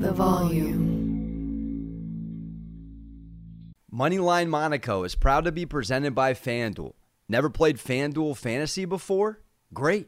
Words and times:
the 0.00 0.12
volume. 0.12 0.96
Moneyline 3.92 4.48
Monaco 4.48 5.02
is 5.02 5.16
proud 5.16 5.44
to 5.44 5.50
be 5.50 5.66
presented 5.66 6.14
by 6.14 6.34
FanDuel. 6.34 6.92
Never 7.28 7.50
played 7.50 7.78
FanDuel 7.78 8.36
Fantasy 8.36 8.84
before? 8.84 9.40
Great. 9.74 10.06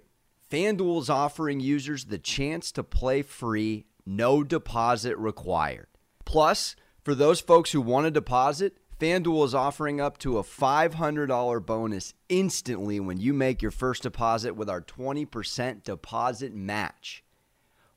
FanDuel 0.51 1.01
is 1.01 1.11
offering 1.11 1.59
users 1.59 2.05
the 2.05 2.19
chance 2.19 2.71
to 2.73 2.85
play 2.85 3.23
free, 3.23 3.87
no 4.07 4.45
deposit 4.45 5.17
required. 5.19 5.89
Plus, 6.25 6.77
for 7.03 7.17
those 7.17 7.41
folks 7.41 7.73
who 7.73 7.81
want 7.81 8.07
to 8.07 8.13
deposit, 8.13 8.77
FanDuel 9.01 9.45
is 9.45 9.55
offering 9.57 10.01
up 10.01 10.19
to 10.19 10.39
a 10.39 10.45
$500 10.45 11.67
bonus 11.67 12.15
instantly 12.29 13.01
when 13.01 13.19
you 13.19 13.33
make 13.35 13.61
your 13.61 13.73
first 13.73 14.05
deposit 14.05 14.55
with 14.55 14.71
our 14.71 14.83
20% 14.83 15.83
deposit 15.83 16.55
match. 16.55 17.25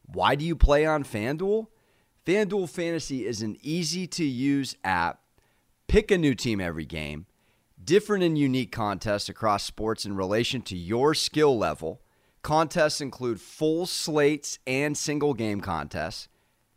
Why 0.06 0.34
do 0.34 0.44
you 0.44 0.56
play 0.56 0.86
on 0.86 1.04
FanDuel? 1.04 1.68
FanDuel 2.26 2.70
Fantasy 2.70 3.26
is 3.26 3.42
an 3.42 3.58
easy 3.62 4.08
to 4.08 4.24
use 4.24 4.78
app. 4.86 5.20
Pick 5.90 6.10
a 6.10 6.18
new 6.18 6.34
team 6.34 6.62
every 6.62 6.86
game, 6.86 7.26
different 7.84 8.24
and 8.24 8.38
unique 8.38 8.72
contests 8.72 9.28
across 9.28 9.66
sports 9.66 10.06
in 10.06 10.16
relation 10.16 10.62
to 10.62 10.78
your 10.78 11.14
skill 11.14 11.58
level. 11.58 12.02
Contests 12.42 13.02
include 13.02 13.42
full 13.42 13.86
slates 13.86 14.58
and 14.66 14.98
single 14.98 15.34
game 15.34 15.60
contests, 15.60 16.30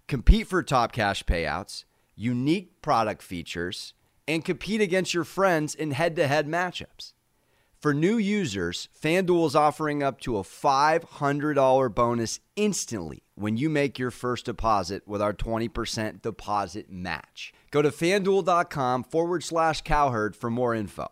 compete 0.08 0.48
for 0.48 0.64
top 0.64 0.90
cash 0.90 1.22
payouts, 1.22 1.84
unique 2.16 2.82
product 2.82 3.22
features, 3.22 3.94
and 4.26 4.44
compete 4.44 4.80
against 4.80 5.14
your 5.14 5.24
friends 5.24 5.76
in 5.76 5.92
head 5.92 6.16
to 6.16 6.26
head 6.26 6.48
matchups. 6.48 7.12
For 7.86 7.94
new 7.94 8.18
users, 8.18 8.88
FanDuel 9.00 9.46
is 9.46 9.54
offering 9.54 10.02
up 10.02 10.20
to 10.22 10.38
a 10.38 10.42
$500 10.42 11.94
bonus 11.94 12.40
instantly 12.56 13.22
when 13.36 13.56
you 13.56 13.70
make 13.70 13.96
your 13.96 14.10
first 14.10 14.46
deposit 14.46 15.06
with 15.06 15.22
our 15.22 15.32
20% 15.32 16.20
deposit 16.20 16.90
match. 16.90 17.54
Go 17.70 17.82
to 17.82 17.90
fanduel.com 17.90 19.04
forward 19.04 19.44
slash 19.44 19.82
cowherd 19.82 20.34
for 20.34 20.50
more 20.50 20.74
info. 20.74 21.06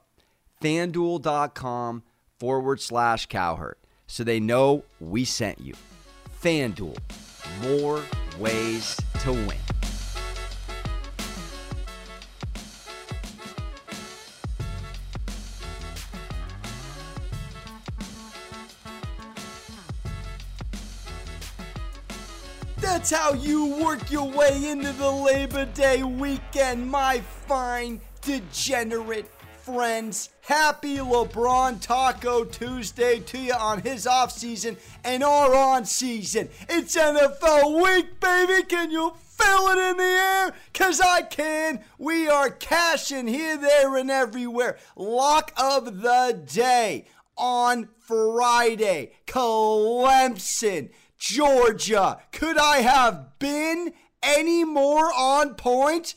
Fanduel.com 0.60 2.02
forward 2.40 2.80
slash 2.80 3.26
cowherd 3.26 3.76
so 4.08 4.24
they 4.24 4.40
know 4.40 4.82
we 4.98 5.24
sent 5.24 5.60
you. 5.60 5.74
FanDuel, 6.42 6.98
more 7.62 8.02
ways 8.40 9.00
to 9.20 9.30
win. 9.30 9.83
That's 22.84 23.10
how 23.10 23.32
you 23.32 23.82
work 23.82 24.10
your 24.10 24.30
way 24.30 24.68
into 24.68 24.92
the 24.92 25.10
Labor 25.10 25.64
Day 25.64 26.02
weekend, 26.02 26.86
my 26.86 27.20
fine 27.20 27.98
degenerate 28.20 29.26
friends. 29.62 30.28
Happy 30.42 30.98
LeBron 30.98 31.80
Taco 31.80 32.44
Tuesday 32.44 33.20
to 33.20 33.38
you 33.38 33.54
on 33.54 33.80
his 33.80 34.06
off 34.06 34.32
season 34.32 34.76
and 35.02 35.24
our 35.24 35.54
on 35.54 35.86
season. 35.86 36.50
It's 36.68 36.94
NFL 36.94 37.82
week, 37.82 38.20
baby. 38.20 38.62
Can 38.64 38.90
you 38.90 39.14
feel 39.16 39.68
it 39.68 39.90
in 39.90 39.96
the 39.96 40.02
air? 40.02 40.54
Cause 40.74 41.00
I 41.00 41.22
can. 41.22 41.80
We 41.96 42.28
are 42.28 42.50
cashing 42.50 43.26
here, 43.26 43.56
there, 43.56 43.96
and 43.96 44.10
everywhere. 44.10 44.76
Lock 44.94 45.52
of 45.56 46.02
the 46.02 46.38
day 46.52 47.06
on 47.36 47.88
Friday. 47.98 49.12
Clemson. 49.26 50.90
Georgia. 51.26 52.18
Could 52.32 52.58
I 52.58 52.78
have 52.78 53.38
been 53.38 53.94
any 54.22 54.62
more 54.62 55.10
on 55.10 55.54
point? 55.54 56.14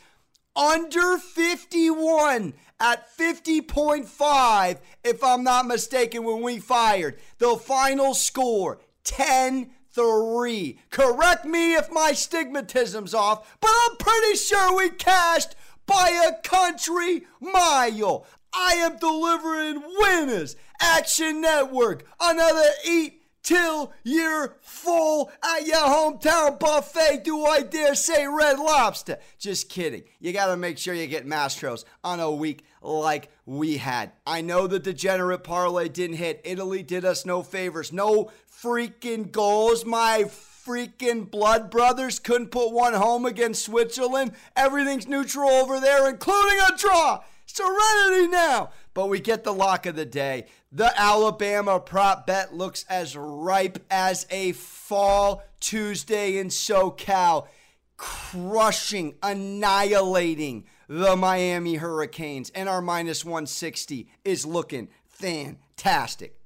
Under 0.54 1.18
51 1.18 2.54
at 2.80 3.18
50.5, 3.18 4.78
if 5.06 5.24
I'm 5.24 5.44
not 5.44 5.66
mistaken, 5.66 6.26
when 6.26 6.42
we 6.42 6.60
fired. 6.60 7.20
The 7.38 7.56
final 7.56 8.14
score 8.16 8.80
10 9.06 9.72
3. 9.94 10.80
Correct 10.90 11.46
me 11.46 11.76
if 11.76 11.90
my 11.90 12.12
stigmatism's 12.12 13.14
off, 13.14 13.58
but 13.62 13.72
I'm 13.72 13.96
pretty 13.96 14.36
sure 14.36 14.76
we 14.76 14.90
cashed 14.90 15.56
by 15.86 16.28
a 16.28 16.42
country 16.48 17.26
mile. 17.40 18.26
I 18.54 18.74
am 18.74 18.98
delivering 18.98 19.82
winners. 20.00 20.58
Action 20.82 21.40
Network, 21.42 22.06
another 22.20 22.68
eat 22.86 23.17
till 23.44 23.94
you're 24.04 24.58
full 24.62 25.32
at 25.44 25.66
your 25.66 25.78
hometown 25.78 26.60
buffet. 26.60 27.24
Do 27.24 27.46
I 27.46 27.62
dare 27.62 27.96
say 27.96 28.28
red 28.28 28.60
lobster? 28.60 29.18
Just 29.40 29.70
kidding. 29.70 30.04
You 30.20 30.34
got 30.34 30.48
to 30.48 30.58
make 30.58 30.78
sure 30.78 30.94
you 30.94 31.08
get 31.08 31.26
Mastros 31.26 31.86
on 32.04 32.20
a 32.20 32.32
week 32.32 32.66
like 32.82 33.30
we 33.46 33.78
had. 33.78 34.12
I 34.26 34.42
know 34.42 34.68
the 34.68 34.80
degenerate 34.80 35.44
parlay 35.44 35.90
didn't 35.90 36.18
hit. 36.18 36.42
Italy 36.44 36.84
did 36.84 37.06
us 37.06 37.26
no 37.26 37.44
favors. 37.44 37.94
No 37.94 38.32
freaking 38.52 39.32
goals. 39.32 39.86
My 39.86 40.24
freaking 40.26 41.30
blood 41.30 41.72
brothers 41.72 42.20
couldn't 42.20 42.52
put 42.52 42.74
one 42.74 42.94
home 42.94 43.26
against 43.26 43.64
Switzerland. 43.64 44.34
Everything's 44.56 45.08
neutral 45.08 45.50
over 45.50 45.80
there, 45.80 46.10
including 46.10 46.60
a 46.60 46.78
draw. 46.78 47.22
Serenity 47.48 48.28
now. 48.28 48.70
But 48.94 49.08
we 49.08 49.20
get 49.20 49.44
the 49.44 49.54
lock 49.54 49.86
of 49.86 49.96
the 49.96 50.06
day. 50.06 50.46
The 50.72 50.92
Alabama 51.00 51.80
prop 51.80 52.28
bet 52.28 52.54
looks 52.54 52.86
as 52.90 53.16
ripe 53.16 53.84
as 53.90 54.28
a 54.30 54.52
fall 54.52 55.44
Tuesday 55.60 56.38
in 56.38 56.50
SoCal, 56.50 57.48
crushing, 57.96 59.16
annihilating 59.24 60.66
the 60.88 61.16
Miami 61.16 61.76
Hurricanes. 61.76 62.50
And 62.52 62.70
our 62.70 62.82
minus 62.82 63.26
160 63.26 64.08
is 64.24 64.46
looking 64.46 64.90
fantastic. 65.08 66.38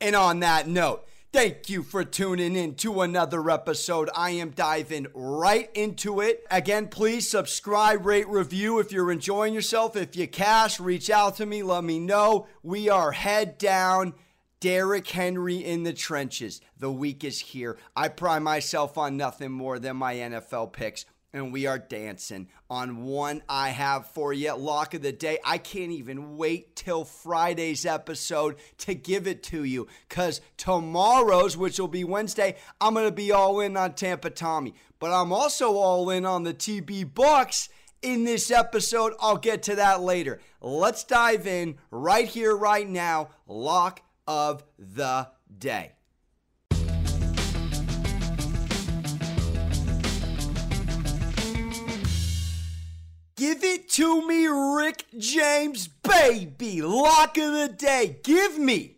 And 0.00 0.16
on 0.16 0.40
that 0.40 0.66
note, 0.68 1.06
Thank 1.36 1.68
you 1.68 1.82
for 1.82 2.02
tuning 2.02 2.56
in 2.56 2.76
to 2.76 3.02
another 3.02 3.50
episode. 3.50 4.08
I 4.16 4.30
am 4.30 4.52
diving 4.52 5.08
right 5.12 5.68
into 5.74 6.22
it. 6.22 6.46
Again, 6.50 6.88
please 6.88 7.28
subscribe, 7.28 8.06
rate, 8.06 8.26
review 8.26 8.78
if 8.78 8.90
you're 8.90 9.12
enjoying 9.12 9.52
yourself. 9.52 9.96
If 9.96 10.16
you 10.16 10.26
cash, 10.28 10.80
reach 10.80 11.10
out 11.10 11.36
to 11.36 11.44
me, 11.44 11.62
let 11.62 11.84
me 11.84 11.98
know. 11.98 12.46
We 12.62 12.88
are 12.88 13.12
head 13.12 13.58
down. 13.58 14.14
Derrick 14.60 15.06
Henry 15.08 15.56
in 15.56 15.82
the 15.82 15.92
trenches. 15.92 16.62
The 16.78 16.90
week 16.90 17.22
is 17.22 17.38
here. 17.38 17.76
I 17.94 18.08
pride 18.08 18.42
myself 18.42 18.96
on 18.96 19.18
nothing 19.18 19.52
more 19.52 19.78
than 19.78 19.98
my 19.98 20.14
NFL 20.14 20.72
picks 20.72 21.04
and 21.36 21.52
we 21.52 21.66
are 21.66 21.78
dancing 21.78 22.48
on 22.70 23.04
one 23.04 23.42
I 23.48 23.68
have 23.68 24.06
for 24.06 24.32
you. 24.32 24.54
Lock 24.54 24.94
of 24.94 25.02
the 25.02 25.12
day. 25.12 25.38
I 25.44 25.58
can't 25.58 25.92
even 25.92 26.36
wait 26.36 26.74
till 26.76 27.04
Friday's 27.04 27.84
episode 27.84 28.56
to 28.78 28.94
give 28.94 29.26
it 29.26 29.42
to 29.44 29.62
you 29.64 29.86
because 30.08 30.40
tomorrow's, 30.56 31.56
which 31.56 31.78
will 31.78 31.88
be 31.88 32.04
Wednesday, 32.04 32.56
I'm 32.80 32.94
going 32.94 33.06
to 33.06 33.12
be 33.12 33.32
all 33.32 33.60
in 33.60 33.76
on 33.76 33.92
Tampa 33.92 34.30
Tommy. 34.30 34.74
But 34.98 35.12
I'm 35.12 35.32
also 35.32 35.74
all 35.74 36.08
in 36.10 36.24
on 36.24 36.44
the 36.44 36.54
TB 36.54 37.12
Bucks 37.14 37.68
in 38.00 38.24
this 38.24 38.50
episode. 38.50 39.12
I'll 39.20 39.36
get 39.36 39.62
to 39.64 39.76
that 39.76 40.00
later. 40.00 40.40
Let's 40.62 41.04
dive 41.04 41.46
in 41.46 41.76
right 41.90 42.26
here, 42.26 42.56
right 42.56 42.88
now. 42.88 43.28
Lock 43.46 44.00
of 44.26 44.64
the 44.78 45.28
day. 45.58 45.95
Give 53.36 53.62
it 53.62 53.90
to 53.90 54.26
me, 54.26 54.46
Rick 54.46 55.04
James, 55.18 55.88
baby. 55.88 56.80
Lock 56.80 57.36
of 57.36 57.52
the 57.52 57.68
day. 57.68 58.18
Give 58.24 58.58
me 58.58 58.96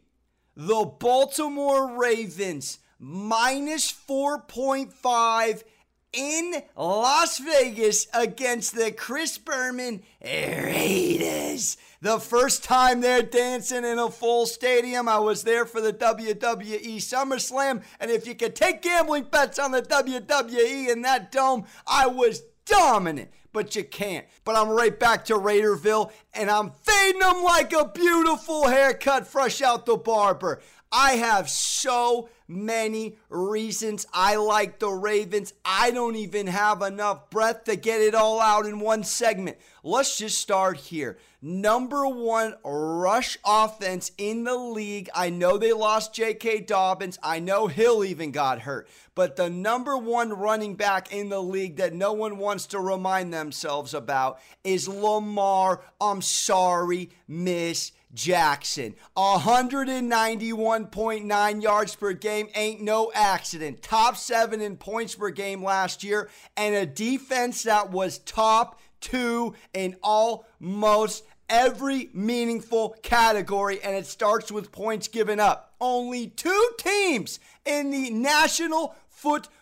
the 0.57 0.85
Baltimore 0.85 1.99
Ravens 1.99 2.79
minus 3.01 3.91
4.5 3.91 5.65
in 6.13 6.55
Las 6.77 7.39
Vegas 7.39 8.07
against 8.15 8.77
the 8.77 8.93
Chris 8.93 9.39
Berman 9.39 10.05
Raiders. 10.23 11.77
The 12.01 12.21
first 12.21 12.63
time 12.63 13.01
they're 13.01 13.23
dancing 13.23 13.85
in 13.85 13.99
a 13.99 14.09
full 14.09 14.47
stadium. 14.47 15.09
I 15.09 15.19
was 15.19 15.43
there 15.43 15.67
for 15.67 15.81
the 15.81 15.93
WWE 15.93 16.99
SummerSlam. 16.99 17.83
And 17.99 18.13
if 18.13 18.25
you 18.25 18.37
could 18.37 18.55
take 18.55 18.83
gambling 18.83 19.25
bets 19.25 19.59
on 19.59 19.73
the 19.73 19.83
WWE 19.83 20.91
in 20.91 21.03
that 21.03 21.33
dome, 21.33 21.65
I 21.89 22.07
was 22.07 22.43
dominant 22.67 23.31
but 23.53 23.77
you 23.77 23.85
can't. 23.85 24.27
But 24.45 24.57
I'm 24.57 24.69
right 24.69 24.99
back 24.99 25.25
to 25.27 25.35
Raiderville, 25.35 26.11
and 26.35 26.51
I'm 26.51 26.71
fading 26.71 27.21
them 27.21 27.43
like 27.43 27.73
a 27.73 27.89
beautiful 27.89 28.69
haircut 28.69 29.27
fresh 29.27 29.63
out 29.63 29.87
the 29.87 29.97
barber. 29.97 30.61
I 30.91 31.13
have 31.13 31.51
so 31.51 32.29
many 32.49 33.17
reasons 33.29 34.07
I 34.13 34.37
like 34.37 34.79
the 34.79 34.89
Ravens. 34.89 35.53
I 35.65 35.91
don't 35.91 36.17
even 36.17 36.47
have 36.47 36.83
enough 36.83 37.31
breath 37.31 37.65
to 37.65 37.77
get 37.77 38.01
it 38.01 38.15
all 38.15 38.41
out 38.41 38.67
in 38.67 38.81
one 38.81 39.05
segment. 39.05 39.59
Let's 39.85 40.19
just 40.19 40.39
start 40.39 40.79
here. 40.79 41.19
Number 41.41 42.05
one 42.09 42.57
rush 42.65 43.39
offense 43.45 44.11
in 44.19 44.43
the 44.43 44.57
league. 44.57 45.09
I 45.15 45.31
know 45.31 45.57
they 45.57 45.73
lost 45.73 46.13
J.K. 46.13 46.63
Dobbins. 46.63 47.17
I 47.23 47.39
know 47.39 47.69
Hill 47.69 48.05
even 48.05 48.33
got 48.33 48.63
hurt. 48.63 48.89
But 49.15 49.37
the 49.37 49.49
number 49.49 49.97
one 49.97 50.31
running 50.31 50.75
back 50.75 51.13
in 51.13 51.29
the 51.29 51.43
league 51.43 51.77
that 51.77 51.95
no 51.95 52.13
one 52.13 52.39
wants 52.39 52.67
to 52.69 52.81
remind 52.81 53.33
themselves 53.33 53.95
about 53.95 54.41
is 54.65 54.89
Lamar. 54.89 55.81
I'm 56.01 56.23
sorry, 56.23 57.11
Miss 57.29 57.93
Jackson. 58.15 58.95
191.9 59.17 61.63
yards 61.63 61.95
per 61.95 62.13
game 62.13 62.49
ain't 62.55 62.81
no 62.81 63.13
accident. 63.15 63.83
Top 63.83 64.17
seven 64.17 64.61
in 64.61 64.77
points 64.77 65.15
per 65.15 65.31
game 65.31 65.63
last 65.63 66.03
year, 66.03 66.29
and 66.57 66.75
a 66.75 66.87
defense 66.87 67.63
that 67.65 67.91
was 67.91 68.19
top 68.19 68.81
two 69.01 69.55
in 69.73 69.97
almost 70.03 71.25
every 71.49 72.11
meaningful 72.13 72.97
category, 73.03 73.81
and 73.83 73.97
it 73.97 74.07
starts 74.07 74.53
with 74.53 74.73
points 74.73 75.09
given 75.09 75.41
up. 75.41 75.75
Only 75.81 76.29
two 76.29 76.71
teams 76.79 77.41
in 77.65 77.91
the 77.91 78.11
National 78.11 78.95
Football 79.09 79.53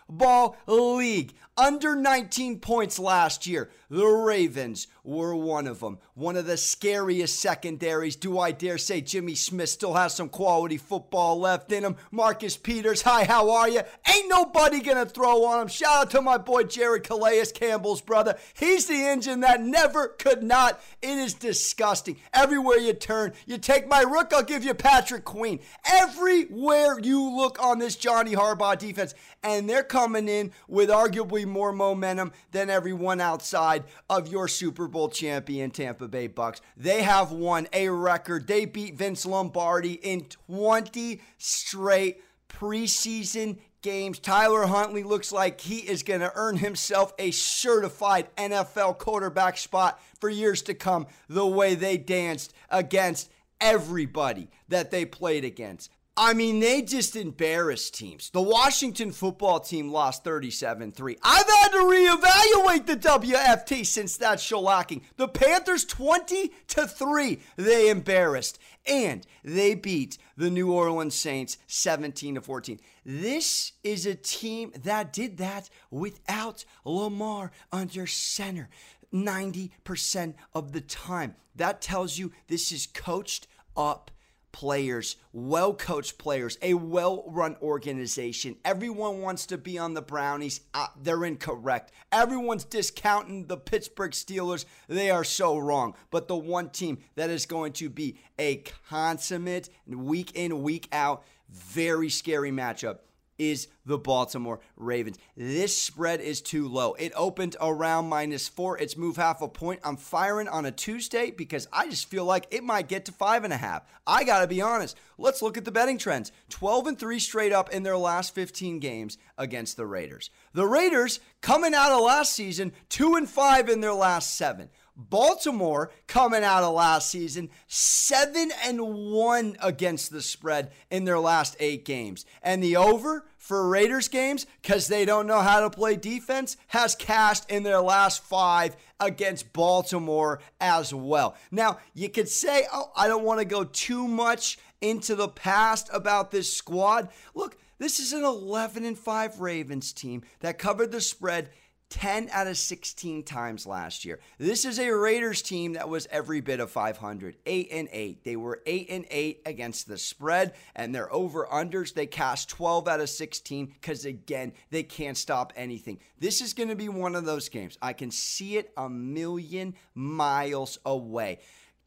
League 0.67 1.33
under 1.57 1.95
19 1.95 2.59
points 2.59 2.99
last 2.99 3.47
year. 3.47 3.69
The 3.89 4.05
Ravens 4.05 4.87
were 5.03 5.33
one 5.33 5.65
of 5.65 5.79
them. 5.79 5.97
One 6.13 6.35
of 6.35 6.45
the 6.45 6.57
scariest 6.57 7.39
secondaries. 7.39 8.15
Do 8.15 8.37
I 8.37 8.51
dare 8.51 8.77
say 8.77 9.01
Jimmy 9.01 9.33
Smith 9.33 9.69
still 9.69 9.93
has 9.93 10.13
some 10.13 10.29
quality 10.29 10.77
football 10.77 11.39
left 11.39 11.71
in 11.71 11.83
him? 11.83 11.95
Marcus 12.11 12.57
Peters, 12.57 13.01
hi, 13.01 13.23
how 13.23 13.49
are 13.49 13.69
you? 13.69 13.81
Ain't 14.13 14.29
nobody 14.29 14.81
gonna 14.81 15.05
throw 15.05 15.45
on 15.45 15.61
him. 15.61 15.67
Shout 15.67 15.97
out 15.97 16.11
to 16.11 16.21
my 16.21 16.37
boy 16.37 16.63
Jared 16.63 17.03
Calais, 17.03 17.45
Campbell's 17.53 18.01
brother. 18.01 18.37
He's 18.53 18.85
the 18.85 19.01
engine 19.01 19.39
that 19.39 19.61
never 19.61 20.09
could 20.09 20.43
not. 20.43 20.81
It 21.01 21.17
is 21.17 21.33
disgusting. 21.33 22.17
Everywhere 22.33 22.77
you 22.77 22.93
turn, 22.93 23.33
you 23.45 23.57
take 23.57 23.87
my 23.87 24.01
rook, 24.01 24.33
I'll 24.33 24.43
give 24.43 24.65
you 24.65 24.73
Patrick 24.73 25.23
Queen. 25.23 25.59
Everywhere 25.89 26.99
you 26.99 27.35
look 27.35 27.63
on 27.63 27.79
this 27.79 27.95
Johnny 27.95 28.35
Harbaugh 28.35 28.77
defense, 28.77 29.15
and 29.43 29.69
they're 29.69 29.83
coming 29.83 29.96
in 29.97 30.51
with 30.67 30.89
arguably 30.89 31.45
more 31.45 31.71
momentum 31.71 32.31
than 32.51 32.69
everyone 32.69 33.19
outside 33.19 33.83
of 34.09 34.27
your 34.27 34.47
Super 34.47 34.87
Bowl 34.87 35.09
champion 35.09 35.71
Tampa 35.71 36.07
Bay 36.07 36.27
Bucks. 36.27 36.61
They 36.75 37.01
have 37.01 37.31
won 37.31 37.67
a 37.73 37.89
record. 37.89 38.47
They 38.47 38.65
beat 38.65 38.95
Vince 38.95 39.25
Lombardi 39.25 39.93
in 39.93 40.25
20 40.47 41.21
straight 41.37 42.21
preseason 42.47 43.57
games. 43.81 44.19
Tyler 44.19 44.67
Huntley 44.67 45.03
looks 45.03 45.31
like 45.31 45.61
he 45.61 45.77
is 45.77 46.03
going 46.03 46.19
to 46.19 46.31
earn 46.35 46.57
himself 46.57 47.13
a 47.17 47.31
certified 47.31 48.27
NFL 48.35 48.97
quarterback 48.99 49.57
spot 49.57 49.99
for 50.19 50.29
years 50.29 50.61
to 50.63 50.73
come, 50.73 51.07
the 51.27 51.45
way 51.45 51.75
they 51.75 51.97
danced 51.97 52.53
against 52.69 53.31
everybody 53.59 54.49
that 54.67 54.91
they 54.91 55.05
played 55.05 55.43
against. 55.43 55.89
I 56.19 56.33
mean, 56.33 56.59
they 56.59 56.81
just 56.81 57.15
embarrassed 57.15 57.93
teams. 57.93 58.31
The 58.31 58.41
Washington 58.41 59.11
football 59.11 59.59
team 59.59 59.91
lost 59.91 60.23
37 60.23 60.91
3. 60.91 61.17
I've 61.21 61.45
had 61.47 61.69
to 61.69 61.77
reevaluate 61.77 62.87
the 62.87 62.97
WFT 62.97 63.85
since 63.85 64.17
that 64.17 64.39
shellacking. 64.39 65.01
The 65.17 65.27
Panthers 65.27 65.85
20 65.85 66.51
to 66.69 66.87
3, 66.87 67.39
they 67.55 67.89
embarrassed. 67.89 68.57
And 68.87 69.27
they 69.43 69.75
beat 69.75 70.17
the 70.35 70.49
New 70.49 70.71
Orleans 70.71 71.13
Saints 71.13 71.59
17 71.67 72.35
to 72.35 72.41
14. 72.41 72.79
This 73.05 73.73
is 73.83 74.07
a 74.07 74.15
team 74.15 74.71
that 74.83 75.13
did 75.13 75.37
that 75.37 75.69
without 75.91 76.65
Lamar 76.83 77.51
under 77.71 78.07
center 78.07 78.69
90% 79.13 80.33
of 80.55 80.71
the 80.71 80.81
time. 80.81 81.35
That 81.55 81.79
tells 81.79 82.17
you 82.17 82.31
this 82.47 82.71
is 82.71 82.87
coached 82.87 83.47
up 83.75 84.09
players, 84.51 85.17
well 85.33 85.73
coached 85.73 86.17
players, 86.17 86.57
a 86.61 86.73
well 86.73 87.23
run 87.27 87.55
organization. 87.61 88.55
Everyone 88.65 89.21
wants 89.21 89.45
to 89.47 89.57
be 89.57 89.77
on 89.77 89.93
the 89.93 90.01
Brownies. 90.01 90.61
Uh, 90.73 90.87
they're 91.01 91.25
incorrect. 91.25 91.91
Everyone's 92.11 92.63
discounting 92.63 93.47
the 93.47 93.57
Pittsburgh 93.57 94.11
Steelers. 94.11 94.65
They 94.87 95.11
are 95.11 95.23
so 95.23 95.57
wrong. 95.57 95.95
But 96.11 96.27
the 96.27 96.35
one 96.35 96.69
team 96.69 96.99
that 97.15 97.29
is 97.29 97.45
going 97.45 97.73
to 97.73 97.89
be 97.89 98.19
a 98.39 98.63
consummate 98.89 99.69
week 99.87 100.31
in, 100.35 100.63
week 100.63 100.87
out, 100.91 101.23
very 101.49 102.09
scary 102.09 102.51
matchup 102.51 102.99
is 103.37 103.67
the 103.85 103.97
Baltimore 103.97 104.59
Ravens. 104.75 105.17
This 105.35 105.77
spread 105.77 106.21
is 106.21 106.41
too 106.41 106.67
low. 106.67 106.93
It 106.93 107.13
opened 107.15 107.55
around 107.61 108.09
minus 108.09 108.47
four. 108.47 108.77
It's 108.77 108.97
moved 108.97 109.17
half 109.17 109.41
a 109.41 109.47
point. 109.47 109.79
I'm 109.83 109.97
firing 109.97 110.47
on 110.47 110.65
a 110.65 110.71
Tuesday 110.71 111.31
because 111.31 111.67
I 111.71 111.87
just 111.89 112.09
feel 112.09 112.25
like 112.25 112.47
it 112.51 112.63
might 112.63 112.87
get 112.87 113.05
to 113.05 113.11
five 113.11 113.43
and 113.43 113.53
a 113.53 113.57
half. 113.57 113.83
I 114.05 114.23
got 114.23 114.41
to 114.41 114.47
be 114.47 114.61
honest. 114.61 114.97
Let's 115.17 115.41
look 115.41 115.57
at 115.57 115.65
the 115.65 115.71
betting 115.71 115.97
trends 115.97 116.31
12 116.49 116.87
and 116.87 116.99
3 116.99 117.19
straight 117.19 117.53
up 117.53 117.69
in 117.69 117.83
their 117.83 117.97
last 117.97 118.35
15 118.35 118.79
games 118.79 119.17
against 119.37 119.77
the 119.77 119.85
Raiders. 119.85 120.29
The 120.53 120.65
Raiders 120.65 121.19
coming 121.41 121.73
out 121.73 121.91
of 121.91 122.01
last 122.01 122.33
season, 122.33 122.73
2 122.89 123.15
and 123.15 123.29
5 123.29 123.69
in 123.69 123.81
their 123.81 123.93
last 123.93 124.35
seven. 124.35 124.69
Baltimore 124.97 125.91
coming 126.07 126.43
out 126.43 126.63
of 126.63 126.73
last 126.73 127.09
season, 127.09 127.49
7 127.67 128.51
and 128.63 128.81
1 128.81 129.57
against 129.61 130.11
the 130.11 130.21
spread 130.21 130.71
in 130.89 131.05
their 131.05 131.19
last 131.19 131.55
8 131.59 131.85
games. 131.85 132.25
And 132.41 132.63
the 132.63 132.75
over 132.75 133.29
for 133.37 133.69
Raiders 133.69 134.07
games 134.07 134.47
cuz 134.63 134.87
they 134.87 135.05
don't 135.05 135.27
know 135.27 135.41
how 135.41 135.61
to 135.61 135.69
play 135.69 135.95
defense 135.95 136.57
has 136.67 136.95
cashed 136.95 137.49
in 137.49 137.63
their 137.63 137.79
last 137.79 138.23
5 138.23 138.75
against 138.99 139.53
Baltimore 139.53 140.41
as 140.59 140.93
well. 140.93 141.35
Now, 141.51 141.77
you 141.93 142.09
could 142.09 142.27
say, 142.27 142.67
"Oh, 142.73 142.91
I 142.95 143.07
don't 143.07 143.23
want 143.23 143.39
to 143.39 143.45
go 143.45 143.63
too 143.63 144.07
much 144.07 144.57
into 144.81 145.15
the 145.15 145.29
past 145.29 145.89
about 145.93 146.31
this 146.31 146.51
squad." 146.51 147.09
Look, 147.35 147.57
this 147.77 147.99
is 147.99 148.11
an 148.11 148.23
11 148.23 148.83
and 148.83 148.97
5 148.97 149.39
Ravens 149.39 149.93
team 149.93 150.23
that 150.39 150.57
covered 150.57 150.91
the 150.91 151.01
spread 151.01 151.51
10 151.89 152.29
out 152.31 152.47
of 152.47 152.57
16 152.57 153.23
times 153.23 153.65
last 153.65 154.03
year. 154.03 154.19
This 154.37 154.65
is 154.65 154.79
a 154.79 154.91
Raiders 154.91 155.41
team 155.41 155.73
that 155.73 155.89
was 155.89 156.07
every 156.11 156.41
bit 156.41 156.59
of 156.59 156.69
500, 156.69 157.37
8 157.45 157.67
and 157.71 157.89
8. 157.91 158.23
They 158.23 158.35
were 158.35 158.61
8 158.65 158.87
and 158.89 159.05
8 159.09 159.41
against 159.45 159.87
the 159.87 159.97
spread 159.97 160.53
and 160.75 160.93
their 160.93 161.11
over 161.13 161.47
unders 161.51 161.93
they 161.93 162.05
cast 162.05 162.49
12 162.49 162.87
out 162.87 162.99
of 162.99 163.09
16 163.09 163.75
cuz 163.81 164.05
again, 164.05 164.53
they 164.69 164.83
can't 164.83 165.17
stop 165.17 165.53
anything. 165.55 165.99
This 166.19 166.41
is 166.41 166.53
going 166.53 166.69
to 166.69 166.75
be 166.75 166.89
one 166.89 167.15
of 167.15 167.25
those 167.25 167.49
games. 167.49 167.77
I 167.81 167.93
can 167.93 168.11
see 168.11 168.57
it 168.57 168.71
a 168.75 168.89
million 168.89 169.75
miles 169.95 170.79
away. 170.85 171.39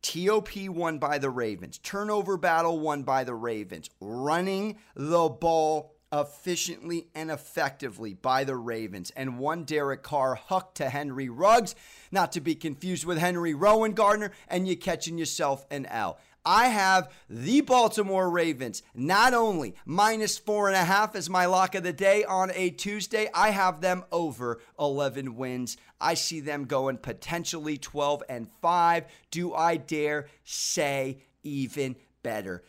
TOP 0.02 0.68
won 0.68 0.98
by 0.98 1.18
the 1.18 1.30
Ravens. 1.30 1.78
Turnover 1.78 2.38
battle 2.38 2.80
won 2.80 3.02
by 3.02 3.24
the 3.24 3.34
Ravens. 3.34 3.90
Running 4.00 4.78
the 4.94 5.28
ball 5.28 5.94
efficiently 6.12 7.08
and 7.14 7.30
effectively 7.30 8.14
by 8.14 8.44
the 8.44 8.56
Ravens. 8.56 9.10
And 9.16 9.38
one 9.38 9.64
Derek 9.64 10.02
Carr 10.02 10.34
hucked 10.34 10.76
to 10.78 10.90
Henry 10.90 11.28
Ruggs, 11.28 11.74
not 12.10 12.32
to 12.32 12.40
be 12.40 12.54
confused 12.54 13.04
with 13.04 13.18
Henry 13.18 13.54
Rowengartner, 13.54 14.30
and 14.48 14.66
you're 14.66 14.76
catching 14.76 15.18
yourself 15.18 15.66
an 15.70 15.86
L. 15.86 16.18
I 16.44 16.68
have 16.68 17.12
the 17.28 17.60
Baltimore 17.60 18.30
Ravens 18.30 18.82
not 18.94 19.34
only 19.34 19.74
minus 19.84 20.38
four 20.38 20.68
and 20.68 20.76
a 20.76 20.84
half 20.84 21.14
as 21.14 21.28
my 21.28 21.44
lock 21.44 21.74
of 21.74 21.82
the 21.82 21.92
day 21.92 22.24
on 22.24 22.50
a 22.54 22.70
Tuesday, 22.70 23.28
I 23.34 23.50
have 23.50 23.80
them 23.80 24.04
over 24.10 24.60
11 24.78 25.36
wins. 25.36 25.76
I 26.00 26.14
see 26.14 26.40
them 26.40 26.64
going 26.64 26.96
potentially 26.96 27.76
12 27.76 28.22
and 28.28 28.48
5. 28.62 29.04
Do 29.30 29.52
I 29.52 29.76
dare 29.76 30.28
say 30.44 31.18
even 31.42 31.96
better? 32.22 32.64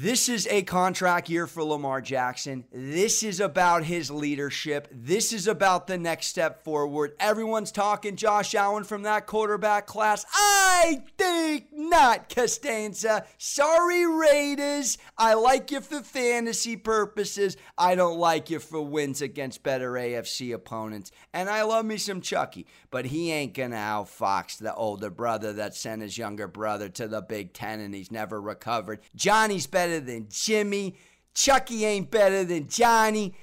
This 0.00 0.28
is 0.28 0.46
a 0.48 0.62
contract 0.62 1.28
year 1.28 1.48
for 1.48 1.64
Lamar 1.64 2.00
Jackson. 2.00 2.62
This 2.70 3.24
is 3.24 3.40
about 3.40 3.82
his 3.82 4.12
leadership. 4.12 4.86
This 4.92 5.32
is 5.32 5.48
about 5.48 5.88
the 5.88 5.98
next 5.98 6.28
step 6.28 6.62
forward. 6.62 7.16
Everyone's 7.18 7.72
talking 7.72 8.14
Josh 8.14 8.54
Allen 8.54 8.84
from 8.84 9.02
that 9.02 9.26
quarterback 9.26 9.88
class. 9.88 10.24
I 10.32 11.02
think 11.18 11.72
not, 11.72 12.32
Costanza. 12.32 13.26
Sorry, 13.38 14.06
Raiders. 14.06 14.98
I 15.16 15.34
like 15.34 15.72
you 15.72 15.80
for 15.80 16.00
fantasy 16.02 16.76
purposes. 16.76 17.56
I 17.76 17.96
don't 17.96 18.20
like 18.20 18.50
you 18.50 18.60
for 18.60 18.80
wins 18.80 19.20
against 19.20 19.64
better 19.64 19.90
AFC 19.94 20.54
opponents. 20.54 21.10
And 21.32 21.50
I 21.50 21.62
love 21.62 21.84
me 21.84 21.96
some 21.96 22.20
Chucky, 22.20 22.68
but 22.92 23.06
he 23.06 23.32
ain't 23.32 23.54
going 23.54 23.72
to 23.72 23.76
outfox 23.76 24.58
the 24.58 24.72
older 24.76 25.10
brother 25.10 25.52
that 25.54 25.74
sent 25.74 26.02
his 26.02 26.16
younger 26.16 26.46
brother 26.46 26.88
to 26.90 27.08
the 27.08 27.20
Big 27.20 27.52
Ten 27.52 27.80
and 27.80 27.92
he's 27.92 28.12
never 28.12 28.40
recovered. 28.40 29.00
Johnny's 29.16 29.66
better 29.66 29.87
better 29.88 30.00
than 30.00 30.26
Jimmy. 30.28 30.96
Chucky 31.34 31.84
ain't 31.84 32.10
better 32.10 32.44
than 32.44 32.68
Johnny. 32.68 33.34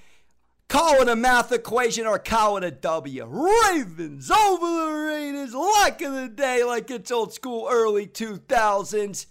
Call 0.67 1.01
it 1.01 1.09
a 1.09 1.15
math 1.15 1.51
equation 1.51 2.05
or 2.05 2.19
call 2.19 2.57
it 2.57 2.63
a 2.63 2.71
W. 2.71 3.25
Ravens 3.25 4.29
over 4.29 4.65
the 4.65 4.91
Raiders. 5.07 5.53
luck 5.55 6.01
of 6.01 6.13
the 6.13 6.27
day 6.27 6.63
like 6.63 6.91
it's 6.91 7.11
old 7.11 7.33
school 7.33 7.67
early 7.69 8.05
2000s. 8.05 9.25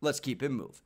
Let's 0.00 0.20
keep 0.20 0.42
it 0.42 0.50
moving. 0.50 0.80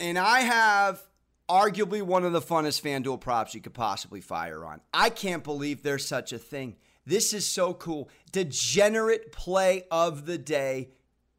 And 0.00 0.18
I 0.18 0.40
have 0.40 1.02
arguably 1.48 2.02
one 2.02 2.24
of 2.24 2.32
the 2.32 2.40
funnest 2.40 2.82
FanDuel 2.82 3.20
props 3.20 3.54
you 3.54 3.60
could 3.60 3.74
possibly 3.74 4.20
fire 4.20 4.64
on. 4.64 4.80
I 4.92 5.10
can't 5.10 5.44
believe 5.44 5.82
there's 5.82 6.06
such 6.06 6.32
a 6.32 6.38
thing. 6.38 6.76
This 7.08 7.32
is 7.32 7.46
so 7.46 7.72
cool. 7.72 8.10
Degenerate 8.32 9.32
play 9.32 9.84
of 9.90 10.26
the 10.26 10.36
day. 10.36 10.90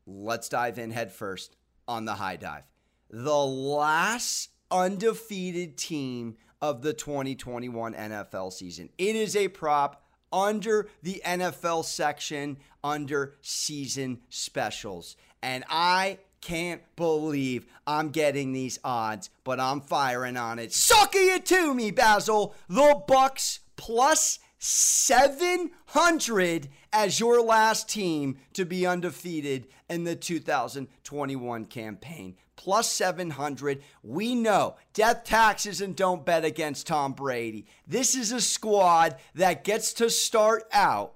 Let's 0.07 0.49
dive 0.49 0.79
in 0.79 0.89
head 0.89 1.11
first 1.11 1.57
on 1.88 2.05
the 2.05 2.15
high 2.15 2.38
dive. 2.38 2.63
The 3.11 3.38
last 3.38 4.49
undefeated 4.71 5.77
team 5.77 6.38
of 6.59 6.81
the 6.81 6.93
2021 6.93 7.93
NFL 7.93 8.51
season. 8.51 8.89
It 8.97 9.15
is 9.15 9.35
a 9.35 9.47
prop 9.47 10.01
under 10.33 10.88
the 11.03 11.21
NFL 11.23 11.85
section 11.85 12.57
under 12.83 13.35
season 13.41 14.21
specials. 14.29 15.17
And 15.43 15.63
I 15.69 16.17
can't 16.41 16.81
believe 16.95 17.67
I'm 17.85 18.09
getting 18.09 18.53
these 18.53 18.79
odds, 18.83 19.29
but 19.43 19.59
I'm 19.59 19.81
firing 19.81 20.35
on 20.35 20.57
it. 20.57 20.73
Sucker 20.73 21.19
it 21.19 21.45
to 21.45 21.75
me, 21.75 21.91
Basil. 21.91 22.55
The 22.67 23.03
Bucks 23.07 23.59
plus 23.75 24.39
700 24.59 26.69
as 26.91 27.19
your 27.19 27.41
last 27.41 27.89
team 27.89 28.37
to 28.53 28.65
be 28.65 28.85
undefeated 28.85 29.67
in 29.89 30.03
the 30.03 30.15
2021 30.15 31.65
campaign. 31.65 32.35
Plus 32.57 32.91
700. 32.91 33.81
We 34.03 34.35
know 34.35 34.75
death 34.93 35.23
taxes 35.23 35.79
and 35.79 35.95
don't 35.95 36.25
bet 36.25 36.43
against 36.43 36.87
Tom 36.87 37.13
Brady. 37.13 37.65
This 37.87 38.15
is 38.15 38.33
a 38.33 38.41
squad 38.41 39.15
that 39.33 39.63
gets 39.63 39.93
to 39.93 40.09
start 40.09 40.65
out 40.73 41.15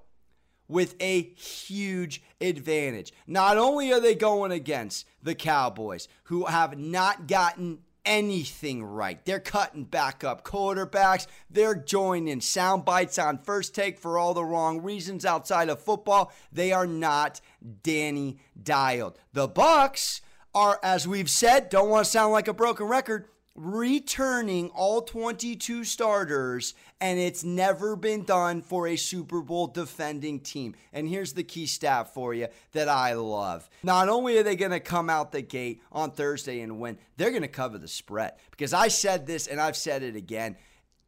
with 0.66 0.96
a 1.00 1.34
huge 1.34 2.22
advantage. 2.40 3.12
Not 3.26 3.58
only 3.58 3.92
are 3.92 4.00
they 4.00 4.14
going 4.14 4.52
against 4.52 5.06
the 5.22 5.34
Cowboys, 5.34 6.08
who 6.24 6.46
have 6.46 6.78
not 6.78 7.26
gotten 7.26 7.80
anything 8.04 8.84
right. 8.84 9.24
They're 9.24 9.40
cutting 9.40 9.84
backup 9.84 10.44
quarterbacks. 10.44 11.26
They're 11.50 11.74
joining 11.74 12.40
sound 12.40 12.84
bites 12.84 13.18
on 13.18 13.38
first 13.38 13.74
take 13.74 13.98
for 13.98 14.18
all 14.18 14.34
the 14.34 14.44
wrong 14.44 14.82
reasons 14.82 15.24
outside 15.24 15.68
of 15.68 15.80
football. 15.80 16.32
They 16.52 16.72
are 16.72 16.86
not 16.86 17.40
Danny 17.82 18.38
Dialed. 18.60 19.18
The 19.32 19.48
Bucks 19.48 20.20
are, 20.54 20.78
as 20.82 21.08
we've 21.08 21.30
said, 21.30 21.68
don't 21.68 21.88
want 21.88 22.04
to 22.04 22.10
sound 22.10 22.32
like 22.32 22.48
a 22.48 22.54
broken 22.54 22.86
record, 22.86 23.26
returning 23.54 24.68
all 24.70 25.02
22 25.02 25.84
starters, 25.84 26.74
and 27.00 27.18
it's 27.18 27.44
never 27.44 27.94
been 27.94 28.24
done 28.24 28.62
for 28.62 28.88
a 28.88 28.96
Super 28.96 29.42
Bowl 29.42 29.68
defending 29.68 30.40
team. 30.40 30.74
And 30.92 31.08
here's 31.08 31.34
the 31.34 31.44
key 31.44 31.66
stat 31.66 32.12
for 32.12 32.34
you 32.34 32.48
that 32.72 32.88
I 32.88 33.12
love. 33.14 33.68
Not 33.82 34.08
only 34.08 34.38
are 34.38 34.42
they 34.42 34.56
going 34.56 34.72
to 34.72 34.80
come 34.80 35.08
out 35.08 35.32
the 35.32 35.42
gate 35.42 35.82
on 35.92 36.10
Thursday 36.10 36.60
and 36.60 36.80
win, 36.80 36.98
they're 37.16 37.30
going 37.30 37.42
to 37.42 37.48
cover 37.48 37.78
the 37.78 37.88
spread. 37.88 38.32
Because 38.50 38.72
I 38.72 38.88
said 38.88 39.26
this 39.26 39.46
and 39.46 39.60
I've 39.60 39.76
said 39.76 40.02
it 40.02 40.16
again. 40.16 40.56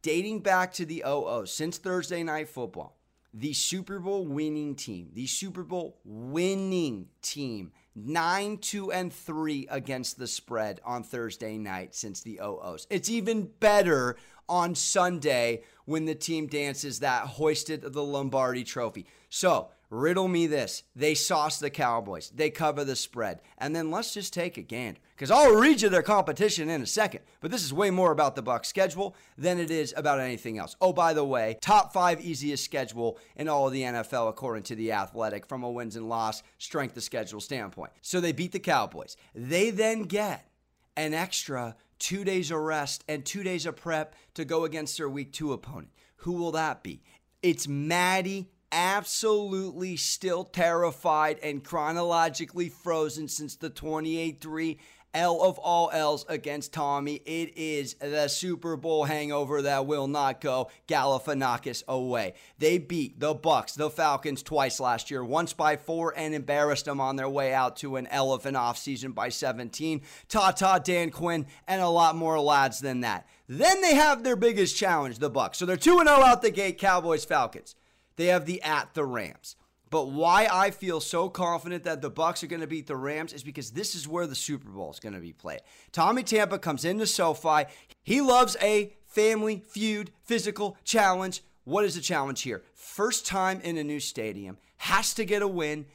Dating 0.02 0.40
back 0.40 0.72
to 0.74 0.86
the 0.86 1.02
00, 1.04 1.46
since 1.46 1.78
Thursday 1.78 2.22
Night 2.22 2.48
Football, 2.48 2.96
the 3.34 3.52
Super 3.52 3.98
Bowl 3.98 4.24
winning 4.24 4.76
team, 4.76 5.10
the 5.12 5.26
Super 5.26 5.64
Bowl 5.64 5.98
winning 6.04 7.08
team 7.22 7.72
9 7.96 8.58
2 8.58 8.92
and 8.92 9.12
3 9.12 9.66
against 9.70 10.18
the 10.18 10.26
spread 10.26 10.80
on 10.84 11.02
Thursday 11.02 11.56
night 11.56 11.94
since 11.94 12.20
the 12.20 12.38
OOs. 12.42 12.86
It's 12.90 13.08
even 13.08 13.50
better 13.58 14.16
on 14.48 14.74
Sunday 14.74 15.62
when 15.86 16.04
the 16.04 16.14
team 16.14 16.46
dances 16.46 17.00
that 17.00 17.26
hoisted 17.26 17.80
the 17.82 18.02
Lombardi 18.02 18.64
trophy. 18.64 19.06
So, 19.30 19.70
riddle 19.90 20.28
me 20.28 20.46
this. 20.46 20.82
They 20.94 21.14
sauce 21.14 21.58
the 21.58 21.70
Cowboys. 21.70 22.30
They 22.34 22.50
cover 22.50 22.84
the 22.84 22.96
spread. 22.96 23.40
And 23.58 23.74
then 23.74 23.90
let's 23.90 24.14
just 24.14 24.32
take 24.32 24.56
a 24.56 24.62
gander. 24.62 25.00
Because 25.14 25.30
I'll 25.30 25.54
read 25.54 25.82
you 25.82 25.88
their 25.88 26.02
competition 26.02 26.68
in 26.68 26.82
a 26.82 26.86
second. 26.86 27.20
But 27.40 27.50
this 27.50 27.64
is 27.64 27.72
way 27.72 27.90
more 27.90 28.12
about 28.12 28.36
the 28.36 28.42
Bucs 28.42 28.66
schedule 28.66 29.16
than 29.38 29.58
it 29.58 29.70
is 29.70 29.94
about 29.96 30.20
anything 30.20 30.58
else. 30.58 30.76
Oh, 30.80 30.92
by 30.92 31.14
the 31.14 31.24
way, 31.24 31.56
top 31.60 31.92
five 31.92 32.20
easiest 32.20 32.64
schedule 32.64 33.18
in 33.36 33.48
all 33.48 33.66
of 33.66 33.72
the 33.72 33.82
NFL 33.82 34.28
according 34.28 34.64
to 34.64 34.74
the 34.74 34.92
Athletic 34.92 35.46
from 35.46 35.62
a 35.62 35.70
wins 35.70 35.96
and 35.96 36.08
loss 36.08 36.42
strength 36.58 36.96
of 36.96 37.02
schedule 37.02 37.40
standpoint. 37.40 37.92
So 38.02 38.20
they 38.20 38.32
beat 38.32 38.52
the 38.52 38.58
Cowboys. 38.58 39.16
They 39.34 39.70
then 39.70 40.02
get 40.02 40.48
an 40.96 41.14
extra 41.14 41.76
two 41.98 42.24
days 42.24 42.50
of 42.50 42.58
rest 42.58 43.04
and 43.08 43.24
two 43.24 43.42
days 43.42 43.66
of 43.66 43.76
prep 43.76 44.14
to 44.34 44.44
go 44.44 44.64
against 44.64 44.98
their 44.98 45.08
week 45.08 45.32
two 45.32 45.52
opponent. 45.52 45.90
Who 46.16 46.32
will 46.32 46.52
that 46.52 46.82
be? 46.82 47.02
It's 47.42 47.68
Maddie 47.68 48.50
absolutely 48.72 49.96
still 49.96 50.44
terrified 50.44 51.38
and 51.42 51.62
chronologically 51.62 52.68
frozen 52.68 53.28
since 53.28 53.56
the 53.56 53.70
28 53.70 54.40
3 54.40 54.78
L 55.16 55.42
of 55.42 55.58
all 55.58 55.90
L's 55.94 56.26
against 56.28 56.74
Tommy. 56.74 57.22
It 57.24 57.56
is 57.56 57.94
the 57.94 58.28
Super 58.28 58.76
Bowl 58.76 59.04
hangover 59.04 59.62
that 59.62 59.86
will 59.86 60.08
not 60.08 60.42
go 60.42 60.68
Galifianakis 60.88 61.86
away. 61.88 62.34
They 62.58 62.76
beat 62.76 63.18
the 63.18 63.32
Bucks, 63.32 63.72
the 63.72 63.88
Falcons 63.88 64.42
twice 64.42 64.78
last 64.78 65.10
year, 65.10 65.24
once 65.24 65.54
by 65.54 65.76
four, 65.76 66.12
and 66.14 66.34
embarrassed 66.34 66.84
them 66.84 67.00
on 67.00 67.16
their 67.16 67.30
way 67.30 67.54
out 67.54 67.76
to 67.76 67.96
an 67.96 68.06
elephant 68.08 68.58
offseason 68.58 69.14
by 69.14 69.30
17. 69.30 70.02
Ta 70.28 70.50
ta 70.50 70.78
Dan 70.78 71.10
Quinn 71.10 71.46
and 71.66 71.80
a 71.80 71.88
lot 71.88 72.14
more 72.14 72.38
lads 72.38 72.80
than 72.80 73.00
that. 73.00 73.26
Then 73.48 73.80
they 73.80 73.94
have 73.94 74.22
their 74.22 74.36
biggest 74.36 74.76
challenge, 74.76 75.18
the 75.18 75.30
Bucks. 75.30 75.56
So 75.56 75.64
they're 75.64 75.78
2 75.78 76.02
0 76.04 76.06
out 76.06 76.42
the 76.42 76.50
gate, 76.50 76.76
Cowboys 76.76 77.24
Falcons. 77.24 77.74
They 78.16 78.26
have 78.26 78.46
the 78.46 78.62
at 78.62 78.94
the 78.94 79.04
Rams. 79.04 79.56
But 79.88 80.10
why 80.10 80.48
I 80.50 80.72
feel 80.72 81.00
so 81.00 81.28
confident 81.28 81.84
that 81.84 82.02
the 82.02 82.10
Bucks 82.10 82.42
are 82.42 82.48
going 82.48 82.60
to 82.60 82.66
beat 82.66 82.86
the 82.86 82.96
Rams 82.96 83.32
is 83.32 83.44
because 83.44 83.70
this 83.70 83.94
is 83.94 84.08
where 84.08 84.26
the 84.26 84.34
Super 84.34 84.68
Bowl 84.68 84.90
is 84.90 84.98
going 84.98 85.14
to 85.14 85.20
be 85.20 85.32
played. 85.32 85.60
Tommy 85.92 86.24
Tampa 86.24 86.58
comes 86.58 86.84
into 86.84 87.06
SoFi. 87.06 87.64
He 88.02 88.20
loves 88.20 88.56
a 88.60 88.92
family 89.06 89.62
feud, 89.68 90.10
physical 90.24 90.76
challenge. 90.84 91.42
What 91.64 91.84
is 91.84 91.94
the 91.94 92.00
challenge 92.00 92.42
here? 92.42 92.62
First 92.74 93.26
time 93.26 93.60
in 93.60 93.76
a 93.76 93.84
new 93.84 94.00
stadium, 94.00 94.58
has 94.78 95.14
to 95.14 95.24
get 95.24 95.42
a 95.42 95.48
win, 95.48 95.86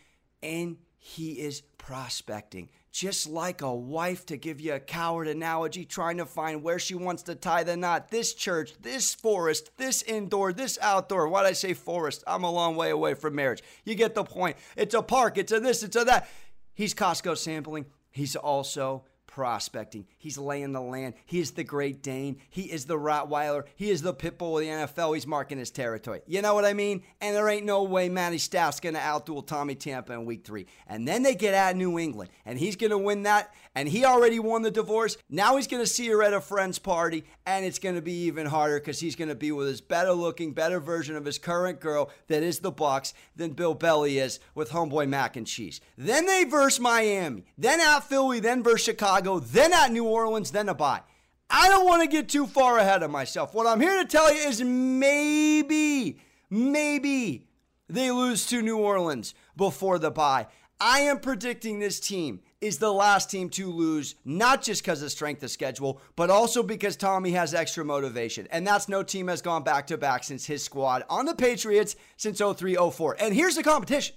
and 0.41 0.77
he 0.97 1.33
is 1.33 1.61
prospecting 1.77 2.69
just 2.91 3.27
like 3.27 3.61
a 3.61 3.73
wife, 3.73 4.25
to 4.27 4.37
give 4.37 4.59
you 4.59 4.73
a 4.73 4.79
coward 4.79 5.27
analogy, 5.27 5.85
trying 5.85 6.17
to 6.17 6.25
find 6.25 6.61
where 6.61 6.79
she 6.79 6.93
wants 6.93 7.23
to 7.23 7.35
tie 7.35 7.63
the 7.63 7.77
knot. 7.77 8.09
This 8.11 8.33
church, 8.33 8.73
this 8.81 9.13
forest, 9.13 9.71
this 9.77 10.01
indoor, 10.01 10.51
this 10.51 10.77
outdoor. 10.81 11.27
Why'd 11.27 11.45
I 11.45 11.53
say 11.53 11.73
forest? 11.73 12.23
I'm 12.27 12.43
a 12.43 12.51
long 12.51 12.75
way 12.75 12.89
away 12.89 13.13
from 13.13 13.35
marriage. 13.35 13.63
You 13.85 13.95
get 13.95 14.13
the 14.13 14.23
point. 14.23 14.57
It's 14.75 14.93
a 14.93 15.01
park, 15.01 15.37
it's 15.37 15.51
a 15.51 15.59
this, 15.59 15.83
it's 15.83 15.95
a 15.95 16.03
that. 16.05 16.29
He's 16.73 16.93
Costco 16.93 17.37
sampling. 17.37 17.85
He's 18.11 18.35
also 18.35 19.05
prospecting. 19.31 20.05
He's 20.17 20.37
laying 20.37 20.73
the 20.73 20.81
land. 20.81 21.13
He 21.25 21.39
is 21.39 21.51
the 21.51 21.63
Great 21.63 22.03
Dane. 22.03 22.37
He 22.49 22.63
is 22.63 22.85
the 22.85 22.97
Rottweiler. 22.97 23.63
He 23.75 23.89
is 23.89 24.01
the 24.01 24.13
pit 24.13 24.37
bull 24.37 24.59
of 24.59 24.63
the 24.63 24.69
NFL. 24.69 25.15
He's 25.15 25.25
marking 25.25 25.57
his 25.57 25.71
territory. 25.71 26.21
You 26.27 26.41
know 26.41 26.53
what 26.53 26.65
I 26.65 26.73
mean? 26.73 27.03
And 27.21 27.35
there 27.35 27.47
ain't 27.47 27.65
no 27.65 27.83
way 27.83 28.09
Matty 28.09 28.37
Staff's 28.37 28.81
going 28.81 28.95
to 28.95 28.99
outduel 28.99 29.47
Tommy 29.47 29.73
Tampa 29.73 30.13
in 30.13 30.25
week 30.25 30.45
three. 30.45 30.67
And 30.85 31.07
then 31.07 31.23
they 31.23 31.33
get 31.33 31.53
at 31.53 31.77
New 31.77 31.97
England, 31.97 32.29
and 32.45 32.59
he's 32.59 32.75
going 32.75 32.91
to 32.91 32.97
win 32.97 33.23
that. 33.23 33.53
And 33.73 33.87
he 33.87 34.03
already 34.03 34.37
won 34.37 34.63
the 34.63 34.71
divorce. 34.71 35.17
Now 35.29 35.55
he's 35.55 35.67
going 35.67 35.81
to 35.81 35.89
see 35.89 36.09
her 36.09 36.21
at 36.21 36.33
a 36.33 36.41
friend's 36.41 36.77
party, 36.77 37.23
and 37.45 37.63
it's 37.65 37.79
going 37.79 37.95
to 37.95 38.01
be 38.01 38.25
even 38.25 38.47
harder 38.47 38.79
because 38.79 38.99
he's 38.99 39.15
going 39.15 39.29
to 39.29 39.35
be 39.35 39.53
with 39.53 39.67
his 39.67 39.79
better 39.79 40.11
looking, 40.11 40.51
better 40.51 40.81
version 40.81 41.15
of 41.15 41.23
his 41.23 41.37
current 41.37 41.79
girl 41.79 42.11
that 42.27 42.43
is 42.43 42.59
the 42.59 42.71
Bucs 42.71 43.13
than 43.37 43.53
Bill 43.53 43.75
Belly 43.75 44.19
is 44.19 44.41
with 44.55 44.71
homeboy 44.71 45.07
mac 45.07 45.37
and 45.37 45.47
cheese. 45.47 45.79
Then 45.97 46.25
they 46.25 46.43
verse 46.43 46.81
Miami, 46.81 47.45
then 47.57 47.79
at 47.79 48.01
Philly, 48.01 48.41
then 48.41 48.61
verse 48.61 48.83
Chicago. 48.83 49.20
Chicago, 49.21 49.39
then 49.39 49.71
at 49.73 49.91
New 49.91 50.05
Orleans, 50.05 50.51
then 50.51 50.69
a 50.69 50.73
bye. 50.73 51.01
I 51.49 51.69
don't 51.69 51.85
want 51.85 52.01
to 52.01 52.07
get 52.07 52.29
too 52.29 52.47
far 52.47 52.77
ahead 52.77 53.03
of 53.03 53.11
myself. 53.11 53.53
What 53.53 53.67
I'm 53.67 53.81
here 53.81 54.01
to 54.01 54.07
tell 54.07 54.33
you 54.33 54.41
is 54.41 54.63
maybe, 54.63 56.19
maybe 56.49 57.47
they 57.87 58.09
lose 58.09 58.45
to 58.47 58.61
New 58.61 58.77
Orleans 58.77 59.33
before 59.55 59.99
the 59.99 60.11
bye. 60.11 60.47
I 60.79 61.01
am 61.01 61.19
predicting 61.19 61.77
this 61.77 61.99
team 61.99 62.39
is 62.61 62.79
the 62.79 62.91
last 62.91 63.29
team 63.29 63.49
to 63.49 63.71
lose, 63.71 64.15
not 64.25 64.63
just 64.63 64.81
because 64.81 65.03
of 65.03 65.11
strength 65.11 65.43
of 65.43 65.51
schedule, 65.51 66.01
but 66.15 66.31
also 66.31 66.63
because 66.63 66.95
Tommy 66.95 67.31
has 67.31 67.53
extra 67.53 67.85
motivation. 67.85 68.47
And 68.49 68.65
that's 68.65 68.89
no 68.89 69.03
team 69.03 69.27
has 69.27 69.43
gone 69.43 69.63
back 69.63 69.87
to 69.87 69.97
back 69.97 70.23
since 70.23 70.45
his 70.45 70.63
squad 70.63 71.03
on 71.09 71.25
the 71.25 71.35
Patriots 71.35 71.95
since 72.17 72.39
03 72.39 72.75
04. 72.75 73.17
And 73.19 73.35
here's 73.35 73.55
the 73.55 73.63
competition. 73.63 74.15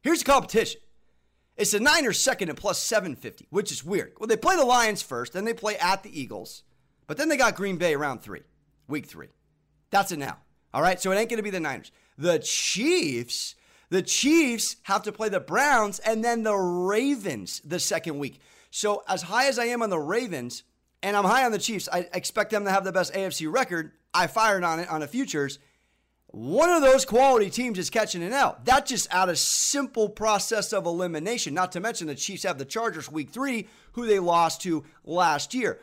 Here's 0.00 0.20
the 0.20 0.30
competition. 0.30 0.80
It's 1.58 1.72
the 1.72 1.80
Niners 1.80 2.20
second 2.20 2.48
and 2.48 2.56
plus 2.56 2.78
750, 2.78 3.48
which 3.50 3.72
is 3.72 3.84
weird. 3.84 4.12
Well, 4.18 4.28
they 4.28 4.36
play 4.36 4.54
the 4.56 4.64
Lions 4.64 5.02
first, 5.02 5.32
then 5.32 5.44
they 5.44 5.52
play 5.52 5.76
at 5.76 6.04
the 6.04 6.20
Eagles, 6.20 6.62
but 7.08 7.16
then 7.16 7.28
they 7.28 7.36
got 7.36 7.56
Green 7.56 7.76
Bay 7.76 7.94
around 7.94 8.20
three, 8.20 8.42
week 8.86 9.06
three. 9.06 9.26
That's 9.90 10.12
it 10.12 10.20
now. 10.20 10.38
All 10.72 10.82
right, 10.82 11.00
so 11.00 11.10
it 11.10 11.16
ain't 11.16 11.28
going 11.28 11.38
to 11.38 11.42
be 11.42 11.50
the 11.50 11.58
Niners. 11.58 11.90
The 12.16 12.38
Chiefs, 12.38 13.56
the 13.90 14.02
Chiefs 14.02 14.76
have 14.84 15.02
to 15.02 15.12
play 15.12 15.28
the 15.28 15.40
Browns 15.40 15.98
and 15.98 16.24
then 16.24 16.44
the 16.44 16.54
Ravens 16.54 17.60
the 17.64 17.80
second 17.80 18.18
week. 18.18 18.40
So 18.70 19.02
as 19.08 19.22
high 19.22 19.48
as 19.48 19.58
I 19.58 19.64
am 19.64 19.82
on 19.82 19.90
the 19.90 19.98
Ravens, 19.98 20.62
and 21.02 21.16
I'm 21.16 21.24
high 21.24 21.44
on 21.44 21.52
the 21.52 21.58
Chiefs, 21.58 21.88
I 21.92 22.08
expect 22.12 22.50
them 22.50 22.64
to 22.64 22.70
have 22.70 22.84
the 22.84 22.92
best 22.92 23.14
AFC 23.14 23.52
record. 23.52 23.92
I 24.14 24.28
fired 24.28 24.62
on 24.62 24.78
it 24.78 24.88
on 24.88 25.00
the 25.00 25.08
futures. 25.08 25.58
One 26.38 26.70
of 26.70 26.82
those 26.82 27.04
quality 27.04 27.50
teams 27.50 27.80
is 27.80 27.90
catching 27.90 28.22
it 28.22 28.32
out. 28.32 28.64
That 28.64 28.86
just 28.86 29.12
out 29.12 29.28
of 29.28 29.38
simple 29.38 30.08
process 30.08 30.72
of 30.72 30.86
elimination. 30.86 31.52
Not 31.52 31.72
to 31.72 31.80
mention 31.80 32.06
the 32.06 32.14
Chiefs 32.14 32.44
have 32.44 32.58
the 32.58 32.64
Chargers 32.64 33.10
week 33.10 33.30
three, 33.30 33.66
who 33.92 34.06
they 34.06 34.20
lost 34.20 34.62
to 34.62 34.84
last 35.04 35.52
year. 35.52 35.80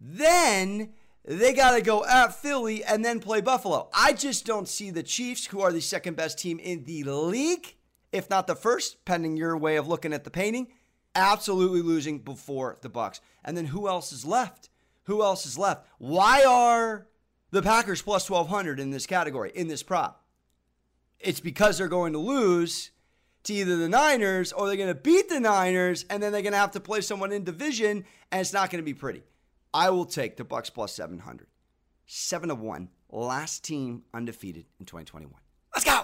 Then 0.00 0.94
they 1.26 1.52
got 1.52 1.72
to 1.76 1.82
go 1.82 2.02
at 2.06 2.34
Philly 2.34 2.82
and 2.82 3.04
then 3.04 3.20
play 3.20 3.42
Buffalo. 3.42 3.90
I 3.92 4.14
just 4.14 4.46
don't 4.46 4.66
see 4.66 4.90
the 4.90 5.02
Chiefs, 5.02 5.44
who 5.44 5.60
are 5.60 5.70
the 5.70 5.82
second 5.82 6.16
best 6.16 6.38
team 6.38 6.58
in 6.58 6.84
the 6.84 7.04
league, 7.04 7.76
if 8.10 8.30
not 8.30 8.46
the 8.46 8.56
first, 8.56 9.04
pending 9.04 9.36
your 9.36 9.54
way 9.58 9.76
of 9.76 9.86
looking 9.86 10.14
at 10.14 10.24
the 10.24 10.30
painting, 10.30 10.68
absolutely 11.14 11.82
losing 11.82 12.20
before 12.20 12.78
the 12.80 12.88
Bucks. 12.88 13.20
And 13.44 13.54
then 13.54 13.66
who 13.66 13.86
else 13.86 14.12
is 14.12 14.24
left? 14.24 14.70
Who 15.04 15.22
else 15.22 15.44
is 15.44 15.58
left? 15.58 15.86
Why 15.98 16.42
are 16.44 17.06
the 17.50 17.62
Packers 17.62 18.02
plus 18.02 18.28
1200 18.28 18.80
in 18.80 18.90
this 18.90 19.06
category, 19.06 19.52
in 19.54 19.68
this 19.68 19.82
prop? 19.82 20.24
It's 21.18 21.40
because 21.40 21.78
they're 21.78 21.88
going 21.88 22.12
to 22.12 22.18
lose 22.18 22.90
to 23.44 23.54
either 23.54 23.76
the 23.76 23.88
Niners 23.88 24.52
or 24.52 24.66
they're 24.66 24.76
going 24.76 24.88
to 24.88 24.94
beat 24.94 25.28
the 25.28 25.40
Niners 25.40 26.04
and 26.10 26.22
then 26.22 26.32
they're 26.32 26.42
going 26.42 26.52
to 26.52 26.58
have 26.58 26.72
to 26.72 26.80
play 26.80 27.00
someone 27.00 27.32
in 27.32 27.44
division 27.44 28.04
and 28.30 28.40
it's 28.40 28.52
not 28.52 28.70
going 28.70 28.82
to 28.82 28.84
be 28.84 28.94
pretty. 28.94 29.22
I 29.72 29.90
will 29.90 30.04
take 30.04 30.36
the 30.36 30.44
Bucks 30.44 30.70
plus 30.70 30.92
700. 30.94 31.46
7 32.06 32.48
to 32.48 32.54
1, 32.56 32.88
last 33.10 33.62
team 33.62 34.02
undefeated 34.12 34.64
in 34.80 34.86
2021. 34.86 35.32
Let's 35.74 35.84
go. 35.84 36.02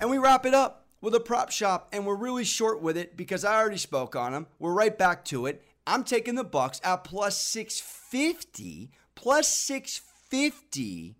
And 0.00 0.10
we 0.10 0.18
wrap 0.18 0.44
it 0.44 0.52
up 0.52 0.81
with 1.02 1.14
a 1.14 1.20
prop 1.20 1.50
shop 1.50 1.88
and 1.92 2.06
we're 2.06 2.16
really 2.16 2.44
short 2.44 2.80
with 2.80 2.96
it 2.96 3.14
because 3.14 3.44
I 3.44 3.58
already 3.58 3.76
spoke 3.76 4.16
on 4.16 4.32
them. 4.32 4.46
We're 4.58 4.72
right 4.72 4.96
back 4.96 5.26
to 5.26 5.44
it. 5.44 5.62
I'm 5.86 6.04
taking 6.04 6.36
the 6.36 6.44
Bucks 6.44 6.80
at 6.82 7.04
plus 7.04 7.36
650, 7.38 8.90
plus 9.14 9.48
650 9.48 11.16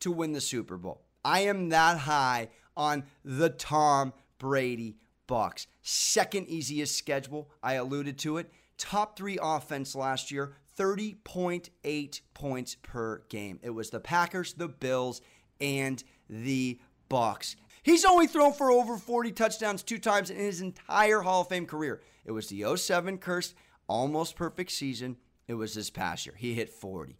to 0.00 0.10
win 0.10 0.32
the 0.32 0.40
Super 0.40 0.76
Bowl. 0.76 1.02
I 1.24 1.40
am 1.40 1.68
that 1.68 1.98
high 1.98 2.48
on 2.76 3.04
the 3.24 3.50
Tom 3.50 4.14
Brady 4.38 4.96
Bucks. 5.26 5.66
Second 5.82 6.48
easiest 6.48 6.96
schedule. 6.96 7.50
I 7.62 7.74
alluded 7.74 8.18
to 8.20 8.38
it. 8.38 8.50
Top 8.78 9.16
three 9.16 9.38
offense 9.42 9.94
last 9.94 10.30
year, 10.30 10.54
30.8 10.78 12.20
points 12.32 12.76
per 12.82 13.22
game. 13.28 13.58
It 13.62 13.70
was 13.70 13.90
the 13.90 14.00
Packers, 14.00 14.54
the 14.54 14.68
Bills, 14.68 15.20
and 15.60 16.02
the 16.30 16.80
Bucks. 17.08 17.56
He's 17.88 18.04
only 18.04 18.26
thrown 18.26 18.52
for 18.52 18.70
over 18.70 18.98
40 18.98 19.32
touchdowns 19.32 19.82
two 19.82 19.96
times 19.96 20.28
in 20.28 20.36
his 20.36 20.60
entire 20.60 21.20
Hall 21.20 21.40
of 21.40 21.48
Fame 21.48 21.64
career. 21.64 22.02
It 22.26 22.32
was 22.32 22.48
the 22.48 22.76
07 22.76 23.16
cursed, 23.16 23.54
almost 23.86 24.36
perfect 24.36 24.72
season. 24.72 25.16
It 25.46 25.54
was 25.54 25.72
this 25.72 25.88
past 25.88 26.26
year. 26.26 26.34
He 26.36 26.52
hit 26.52 26.68
40. 26.68 27.16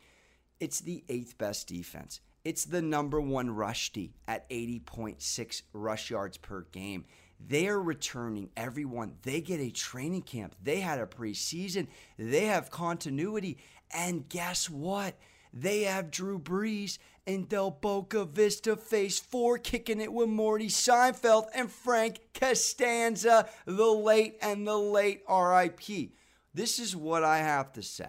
It's 0.60 0.80
the 0.80 1.04
eighth 1.08 1.38
best 1.38 1.68
defense. 1.68 2.20
It's 2.44 2.66
the 2.66 2.82
number 2.82 3.18
one 3.18 3.48
rush 3.48 3.94
D 3.94 4.12
at 4.28 4.46
80.6 4.50 5.62
rush 5.72 6.10
yards 6.10 6.37
per 6.37 6.66
game. 6.70 7.06
They 7.40 7.68
are 7.68 7.80
returning 7.80 8.50
everyone. 8.54 9.14
They 9.22 9.40
get 9.40 9.60
a 9.60 9.70
training 9.70 10.22
camp. 10.22 10.54
They 10.62 10.80
had 10.80 10.98
a 10.98 11.06
preseason. 11.06 11.87
They 12.18 12.44
have 12.44 12.70
continuity. 12.70 13.56
And 13.90 14.28
guess 14.28 14.68
what? 14.68 15.14
They 15.54 15.84
have 15.84 16.10
Drew 16.10 16.38
Brees 16.38 16.98
and 17.28 17.47
Del 17.47 17.70
Boca 17.70 18.25
Vista 18.25 18.75
Phase 18.75 19.18
4 19.18 19.58
kicking 19.58 20.00
it 20.00 20.11
with 20.11 20.30
Morty 20.30 20.68
Seinfeld 20.68 21.49
and 21.54 21.70
Frank 21.70 22.20
Costanza, 22.32 23.47
the 23.66 23.85
late 23.85 24.38
and 24.40 24.66
the 24.66 24.78
late 24.78 25.23
RIP. 25.28 26.12
This 26.54 26.78
is 26.78 26.97
what 26.97 27.25
I 27.25 27.38
have 27.38 27.70
to 27.75 27.82
say, 27.82 28.08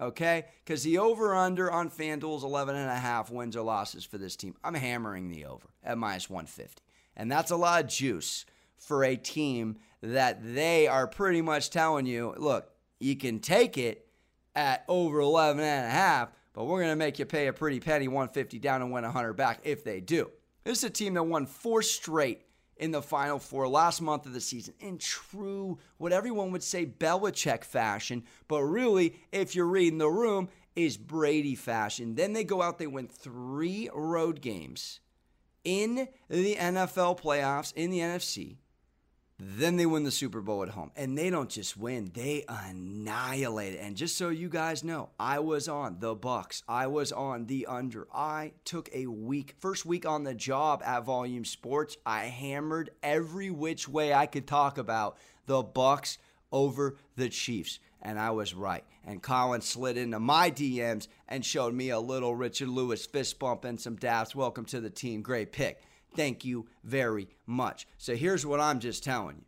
okay? 0.00 0.46
Because 0.64 0.82
the 0.82 0.98
over 0.98 1.36
under 1.36 1.70
on 1.70 1.88
FanDuel 1.88 2.38
is 2.38 2.42
11.5 2.42 3.30
wins 3.30 3.56
or 3.56 3.62
losses 3.62 4.04
for 4.04 4.18
this 4.18 4.34
team. 4.34 4.56
I'm 4.64 4.74
hammering 4.74 5.30
the 5.30 5.44
over 5.44 5.68
at 5.84 5.96
minus 5.96 6.28
150. 6.28 6.82
And 7.16 7.30
that's 7.30 7.52
a 7.52 7.56
lot 7.56 7.84
of 7.84 7.88
juice 7.88 8.44
for 8.76 9.04
a 9.04 9.14
team 9.14 9.76
that 10.02 10.40
they 10.42 10.88
are 10.88 11.06
pretty 11.06 11.42
much 11.42 11.70
telling 11.70 12.06
you, 12.06 12.34
look, 12.36 12.72
you 12.98 13.14
can 13.14 13.38
take 13.38 13.78
it 13.78 14.08
at 14.56 14.84
over 14.88 15.20
11 15.20 15.62
and 15.62 15.86
a 15.86 15.90
half, 15.90 16.32
but 16.58 16.64
we're 16.64 16.80
going 16.80 16.90
to 16.90 16.96
make 16.96 17.20
you 17.20 17.24
pay 17.24 17.46
a 17.46 17.52
pretty 17.52 17.78
penny 17.78 18.08
150 18.08 18.58
down 18.58 18.82
and 18.82 18.90
win 18.90 19.04
100 19.04 19.34
back 19.34 19.60
if 19.62 19.84
they 19.84 20.00
do. 20.00 20.28
This 20.64 20.78
is 20.78 20.84
a 20.84 20.90
team 20.90 21.14
that 21.14 21.22
won 21.22 21.46
four 21.46 21.82
straight 21.82 22.40
in 22.78 22.90
the 22.90 23.00
final 23.00 23.38
four 23.38 23.68
last 23.68 24.02
month 24.02 24.26
of 24.26 24.32
the 24.32 24.40
season 24.40 24.74
in 24.80 24.98
true, 24.98 25.78
what 25.98 26.12
everyone 26.12 26.50
would 26.50 26.64
say, 26.64 26.84
Belichick 26.84 27.62
fashion. 27.62 28.24
But 28.48 28.64
really, 28.64 29.14
if 29.30 29.54
you're 29.54 29.66
reading 29.66 30.00
the 30.00 30.08
room, 30.08 30.48
is 30.74 30.96
Brady 30.96 31.54
fashion. 31.54 32.16
Then 32.16 32.32
they 32.32 32.42
go 32.42 32.60
out, 32.60 32.78
they 32.78 32.88
win 32.88 33.06
three 33.06 33.88
road 33.94 34.40
games 34.40 34.98
in 35.62 36.08
the 36.28 36.56
NFL 36.56 37.20
playoffs 37.20 37.72
in 37.76 37.90
the 37.90 38.00
NFC. 38.00 38.56
Then 39.40 39.76
they 39.76 39.86
win 39.86 40.02
the 40.02 40.10
Super 40.10 40.40
Bowl 40.40 40.64
at 40.64 40.70
home. 40.70 40.90
And 40.96 41.16
they 41.16 41.30
don't 41.30 41.48
just 41.48 41.76
win, 41.76 42.10
they 42.12 42.44
annihilate 42.48 43.74
it. 43.74 43.80
And 43.80 43.96
just 43.96 44.16
so 44.16 44.30
you 44.30 44.48
guys 44.48 44.82
know, 44.82 45.10
I 45.18 45.38
was 45.38 45.68
on 45.68 46.00
the 46.00 46.16
Bucks. 46.16 46.64
I 46.68 46.88
was 46.88 47.12
on 47.12 47.46
the 47.46 47.66
under. 47.66 48.08
I 48.12 48.52
took 48.64 48.88
a 48.92 49.06
week, 49.06 49.54
first 49.60 49.86
week 49.86 50.04
on 50.06 50.24
the 50.24 50.34
job 50.34 50.82
at 50.84 51.04
Volume 51.04 51.44
Sports. 51.44 51.96
I 52.04 52.24
hammered 52.24 52.90
every 53.00 53.50
which 53.50 53.88
way 53.88 54.12
I 54.12 54.26
could 54.26 54.48
talk 54.48 54.76
about 54.76 55.16
the 55.46 55.62
Bucks 55.62 56.18
over 56.50 56.96
the 57.14 57.28
Chiefs. 57.28 57.78
And 58.02 58.18
I 58.18 58.30
was 58.30 58.54
right. 58.54 58.84
And 59.04 59.22
Colin 59.22 59.60
slid 59.60 59.96
into 59.96 60.18
my 60.18 60.50
DMs 60.50 61.06
and 61.28 61.44
showed 61.44 61.74
me 61.74 61.90
a 61.90 62.00
little 62.00 62.34
Richard 62.34 62.68
Lewis 62.68 63.06
fist 63.06 63.38
bump 63.38 63.64
and 63.64 63.80
some 63.80 63.96
daps. 63.96 64.34
Welcome 64.34 64.64
to 64.66 64.80
the 64.80 64.90
team. 64.90 65.22
Great 65.22 65.52
pick. 65.52 65.80
Thank 66.14 66.44
you 66.44 66.66
very 66.84 67.28
much. 67.46 67.86
So 67.96 68.16
here's 68.16 68.46
what 68.46 68.60
I'm 68.60 68.80
just 68.80 69.04
telling 69.04 69.36
you. 69.36 69.44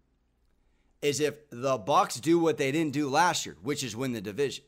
Is 1.02 1.20
if 1.20 1.34
the 1.50 1.78
Bucks 1.78 2.20
do 2.20 2.38
what 2.38 2.58
they 2.58 2.70
didn't 2.70 2.92
do 2.92 3.08
last 3.08 3.46
year, 3.46 3.56
which 3.62 3.82
is 3.82 3.96
win 3.96 4.12
the 4.12 4.20
division. 4.20 4.64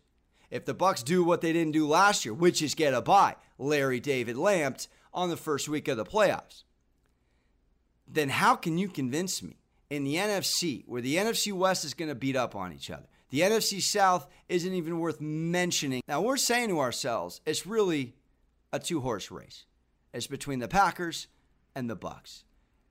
If 0.51 0.65
the 0.65 0.75
Bucks 0.75 1.03
do 1.03 1.25
what 1.25 1.41
they 1.41 1.53
didn't 1.53 1.73
do 1.73 1.87
last 1.87 2.25
year, 2.25 2.35
which 2.35 2.63
is 2.63 2.75
get 2.75 2.95
a 2.95 3.01
bye, 3.01 3.37
Larry 3.59 4.01
David 4.01 4.37
Lamped 4.37 4.89
on 5.13 5.29
the 5.29 5.37
first 5.37 5.69
week 5.69 5.89
of 5.89 5.97
the 5.97 6.05
playoffs, 6.05 6.65
then 8.07 8.29
how 8.29 8.55
can 8.57 8.79
you 8.79 8.89
convince 8.89 9.43
me 9.43 9.57
in 9.91 10.05
the 10.05 10.17
NFC, 10.17 10.85
where 10.87 11.03
the 11.03 11.17
NFC 11.17 11.53
West 11.53 11.85
is 11.85 11.93
going 11.93 12.09
to 12.09 12.15
beat 12.15 12.37
up 12.37 12.57
on 12.57 12.73
each 12.73 12.91
other, 12.91 13.07
the 13.29 13.41
NFC 13.41 13.81
South 13.81 14.27
isn't 14.49 14.73
even 14.73 14.99
worth 14.99 15.21
mentioning. 15.21 16.03
Now, 16.07 16.21
we're 16.21 16.37
saying 16.37 16.69
to 16.69 16.81
ourselves, 16.81 17.41
it's 17.47 17.67
really 17.67 18.15
a 18.73 18.79
two 18.79 19.01
horse 19.01 19.31
race. 19.31 19.65
It's 20.13 20.27
between 20.27 20.59
the 20.59 20.69
Packers 20.69 21.29
and 21.75 21.89
the 21.89 21.97
Bucks. 21.97 22.45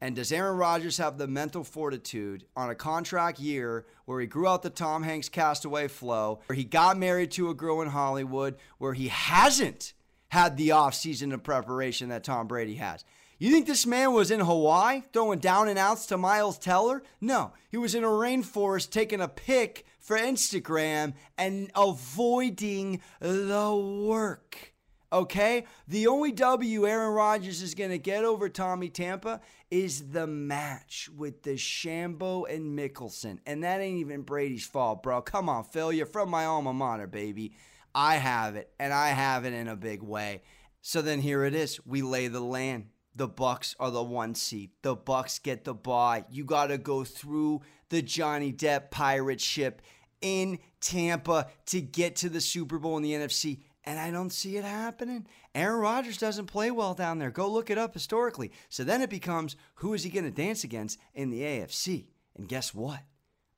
And 0.04 0.16
does 0.16 0.32
Aaron 0.32 0.58
Rodgers 0.58 0.98
have 0.98 1.20
the 1.20 1.28
mental 1.28 1.64
fortitude 1.64 2.46
on 2.56 2.72
a 2.72 2.76
contract 2.76 3.40
year 3.40 3.86
where 4.06 4.20
he 4.20 4.26
grew 4.26 4.48
out 4.48 4.64
the 4.64 4.72
Tom 4.72 5.04
Hanks 5.04 5.30
castaway 5.30 5.88
flow, 5.88 6.40
where 6.48 6.56
he 6.56 6.64
got 6.64 6.98
married 6.98 7.32
to 7.32 7.52
a 7.52 7.54
girl 7.54 7.82
in 7.82 7.90
Hollywood, 7.90 8.56
where 8.80 8.94
he 8.94 9.10
hasn't 9.10 9.94
had 10.30 10.58
the 10.58 10.70
offseason 10.70 11.34
of 11.34 11.44
preparation 11.44 12.10
that 12.10 12.24
Tom 12.24 12.48
Brady 12.48 12.76
has? 12.76 13.06
You 13.38 13.52
think 13.52 13.68
this 13.68 13.86
man 13.86 14.14
was 14.14 14.32
in 14.32 14.40
Hawaii 14.40 15.02
throwing 15.14 15.40
down 15.40 15.68
and 15.68 15.78
outs 15.78 16.06
to 16.08 16.18
Miles 16.18 16.58
Teller? 16.58 17.04
No, 17.20 17.54
he 17.70 17.78
was 17.78 17.94
in 17.94 18.04
a 18.04 18.08
rainforest 18.08 18.92
taking 18.92 19.22
a 19.22 19.28
pic 19.28 19.86
for 20.00 20.18
Instagram 20.18 21.14
and 21.38 21.72
avoiding 21.76 23.02
the 23.20 23.76
work 24.08 24.74
okay? 25.12 25.66
The 25.88 26.08
only 26.08 26.32
W 26.32 26.88
Aaron 26.88 27.14
Rodgers 27.14 27.62
is 27.62 27.76
going 27.76 27.90
to 27.92 27.98
get 27.98 28.24
over 28.24 28.50
Tommy 28.50 28.90
Tampa 28.90 29.42
is 29.70 30.12
the 30.12 30.28
match 30.28 31.10
with 31.16 31.42
DeChambeau 31.42 32.54
and 32.54 32.78
Mickelson. 32.78 33.40
And 33.46 33.64
that 33.64 33.82
ain't 33.82 34.00
even 34.00 34.22
Brady's 34.22 34.66
fault, 34.66 35.04
bro. 35.04 35.22
Come 35.22 35.50
on, 35.50 35.64
Phil. 35.64 35.94
You're 35.94 36.06
from 36.06 36.30
my 36.30 36.46
alma 36.46 36.74
mater, 36.74 37.08
baby. 37.08 37.54
I 37.94 38.16
have 38.16 38.56
it, 38.56 38.72
and 38.80 38.94
I 38.94 39.10
have 39.10 39.46
it 39.46 39.54
in 39.54 39.68
a 39.68 39.76
big 39.76 40.02
way. 40.02 40.44
So 40.82 41.02
then 41.02 41.22
here 41.22 41.44
it 41.44 41.54
is. 41.54 41.80
We 41.86 42.02
lay 42.02 42.28
the 42.28 42.42
land. 42.42 42.88
The 43.14 43.28
Bucks 43.28 43.76
are 43.80 43.92
the 43.92 44.04
one 44.04 44.36
seed. 44.36 44.72
The 44.82 44.96
Bucks 44.96 45.40
get 45.40 45.66
the 45.66 45.74
bye. 45.74 46.24
You 46.30 46.46
got 46.46 46.68
to 46.68 46.78
go 46.78 47.04
through 47.04 47.62
the 47.90 48.02
Johnny 48.02 48.54
Depp 48.54 48.90
pirate 48.90 49.42
ship 49.42 49.82
in 50.22 50.60
Tampa 50.80 51.48
to 51.68 51.82
get 51.82 52.16
to 52.18 52.30
the 52.30 52.40
Super 52.40 52.80
Bowl 52.80 52.96
in 52.98 53.04
the 53.04 53.12
NFC 53.12 53.60
and 53.84 54.00
I 54.00 54.12
don't 54.12 54.32
see 54.32 54.58
it 54.58 54.64
happening. 54.64 55.28
Aaron 55.56 55.80
Rodgers 55.80 56.18
doesn't 56.18 56.46
play 56.46 56.72
well 56.72 56.94
down 56.94 57.20
there. 57.20 57.32
Go 57.32 57.50
look 57.50 57.70
it 57.70 57.78
up 57.78 57.94
historically. 57.94 58.52
So 58.70 58.84
then 58.84 59.02
it 59.02 59.10
becomes 59.10 59.56
who 59.76 59.94
is 59.94 60.04
he 60.04 60.10
going 60.10 60.26
to 60.26 60.32
dance 60.32 60.64
against 60.64 61.00
in 61.14 61.30
the 61.30 61.42
AFC? 61.42 62.06
And 62.36 62.48
guess 62.48 62.74
what? 62.74 63.00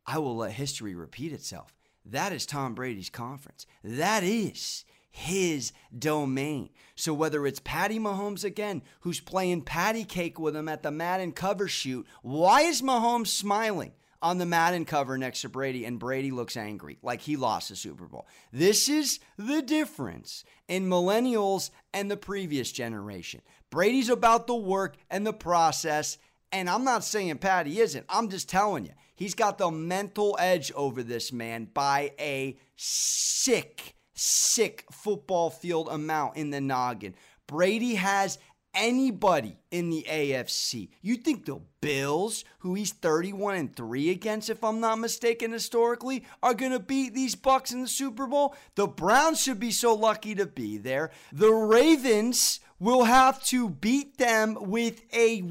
I 0.06 0.18
will 0.20 0.36
let 0.36 0.54
history 0.54 0.96
repeat 0.96 1.34
itself. 1.34 1.74
That 2.06 2.34
is 2.34 2.46
Tom 2.46 2.74
Brady's 2.74 3.10
conference. 3.10 3.66
That 3.84 4.24
is 4.24 4.84
his 5.10 5.72
domain. 5.98 6.70
So 6.96 7.14
whether 7.14 7.46
it's 7.46 7.62
Patty 7.64 8.00
Mahomes 8.00 8.44
again, 8.44 8.82
who's 9.02 9.20
playing 9.20 9.62
patty 9.62 10.04
cake 10.04 10.40
with 10.40 10.56
him 10.56 10.68
at 10.68 10.84
the 10.84 10.92
Madden 10.92 11.32
cover 11.32 11.68
shoot, 11.68 12.06
why 12.24 12.62
is 12.62 12.82
Mahomes 12.82 13.28
smiling? 13.28 13.94
On 14.24 14.38
the 14.38 14.46
Madden 14.46 14.86
cover 14.86 15.18
next 15.18 15.42
to 15.42 15.50
Brady, 15.50 15.84
and 15.86 16.00
Brady 16.00 16.32
looks 16.32 16.56
angry, 16.56 16.98
like 17.04 17.22
he 17.22 17.36
lost 17.36 17.70
the 17.70 17.76
Super 17.76 18.06
Bowl. 18.06 18.26
This 18.52 18.88
is 18.88 19.20
the 19.38 19.62
difference 19.62 20.46
in 20.68 20.88
millennials 20.90 21.70
and 21.94 22.10
the 22.10 22.18
previous 22.18 22.72
generation. 22.72 23.42
Brady's 23.70 24.10
about 24.10 24.48
the 24.48 24.56
work 24.56 24.96
and 25.10 25.28
the 25.28 25.34
process. 25.34 26.18
And 26.52 26.70
I'm 26.70 26.84
not 26.84 27.04
saying 27.04 27.40
Patty 27.40 27.80
isn't. 27.80 28.06
I'm 28.08 28.30
just 28.30 28.48
telling 28.48 28.86
you, 28.86 28.94
he's 29.16 29.36
got 29.36 29.58
the 29.58 29.72
mental 29.72 30.38
edge 30.40 30.72
over 30.74 31.04
this 31.04 31.34
man 31.34 31.66
by 31.74 32.14
a 32.20 32.58
sick, 32.78 33.96
sick 34.14 34.86
football 34.92 35.50
field 35.50 35.90
amount 35.90 36.38
in 36.38 36.52
the 36.52 36.62
noggin. 36.62 37.16
Brady 37.48 37.96
has 37.96 38.38
anybody 38.74 39.58
in 39.72 39.90
the 39.90 40.06
AFC. 40.10 40.90
You 41.02 41.16
think 41.16 41.46
the 41.46 41.62
Bills, 41.82 42.44
who 42.60 42.74
he's 42.76 42.92
31 42.94 43.56
and 43.56 43.76
3 43.76 44.10
against 44.10 44.50
if 44.50 44.64
I'm 44.64 44.80
not 44.80 45.00
mistaken 45.00 45.52
historically, 45.52 46.24
are 46.42 46.54
going 46.54 46.72
to 46.72 46.80
beat 46.80 47.14
these 47.14 47.36
Bucks 47.36 47.72
in 47.72 47.82
the 47.82 47.88
Super 47.88 48.28
Bowl? 48.28 48.56
The 48.76 48.88
Browns 48.88 49.42
should 49.42 49.60
be 49.60 49.72
so 49.72 49.94
lucky 49.94 50.36
to 50.36 50.46
be 50.46 50.78
there. 50.78 51.12
The 51.32 51.52
Ravens 51.52 52.60
will 52.80 53.04
have 53.06 53.44
to 53.46 53.70
beat 53.70 54.18
them 54.18 54.58
with 54.60 55.04
a 55.14 55.42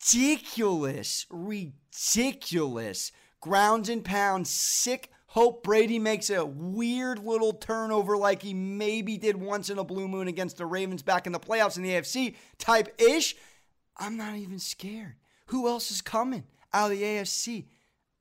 ridiculous, 0.00 1.26
ridiculous 1.30 3.12
grounds 3.40 3.88
and 3.88 4.04
pounds 4.04 4.50
sick 4.50 5.10
Hope 5.32 5.62
Brady 5.62 5.98
makes 5.98 6.30
a 6.30 6.44
weird 6.44 7.18
little 7.18 7.52
turnover 7.52 8.16
like 8.16 8.42
he 8.42 8.54
maybe 8.54 9.18
did 9.18 9.36
once 9.36 9.68
in 9.68 9.78
a 9.78 9.84
blue 9.84 10.08
moon 10.08 10.26
against 10.26 10.56
the 10.56 10.64
Ravens 10.64 11.02
back 11.02 11.26
in 11.26 11.32
the 11.32 11.38
playoffs 11.38 11.76
in 11.76 11.82
the 11.82 11.90
AFC 11.90 12.34
type 12.56 12.98
ish. 12.98 13.36
I'm 13.98 14.16
not 14.16 14.36
even 14.36 14.58
scared. 14.58 15.16
Who 15.46 15.68
else 15.68 15.90
is 15.90 16.00
coming 16.00 16.44
out 16.72 16.90
of 16.90 16.98
the 16.98 17.04
AFC? 17.04 17.66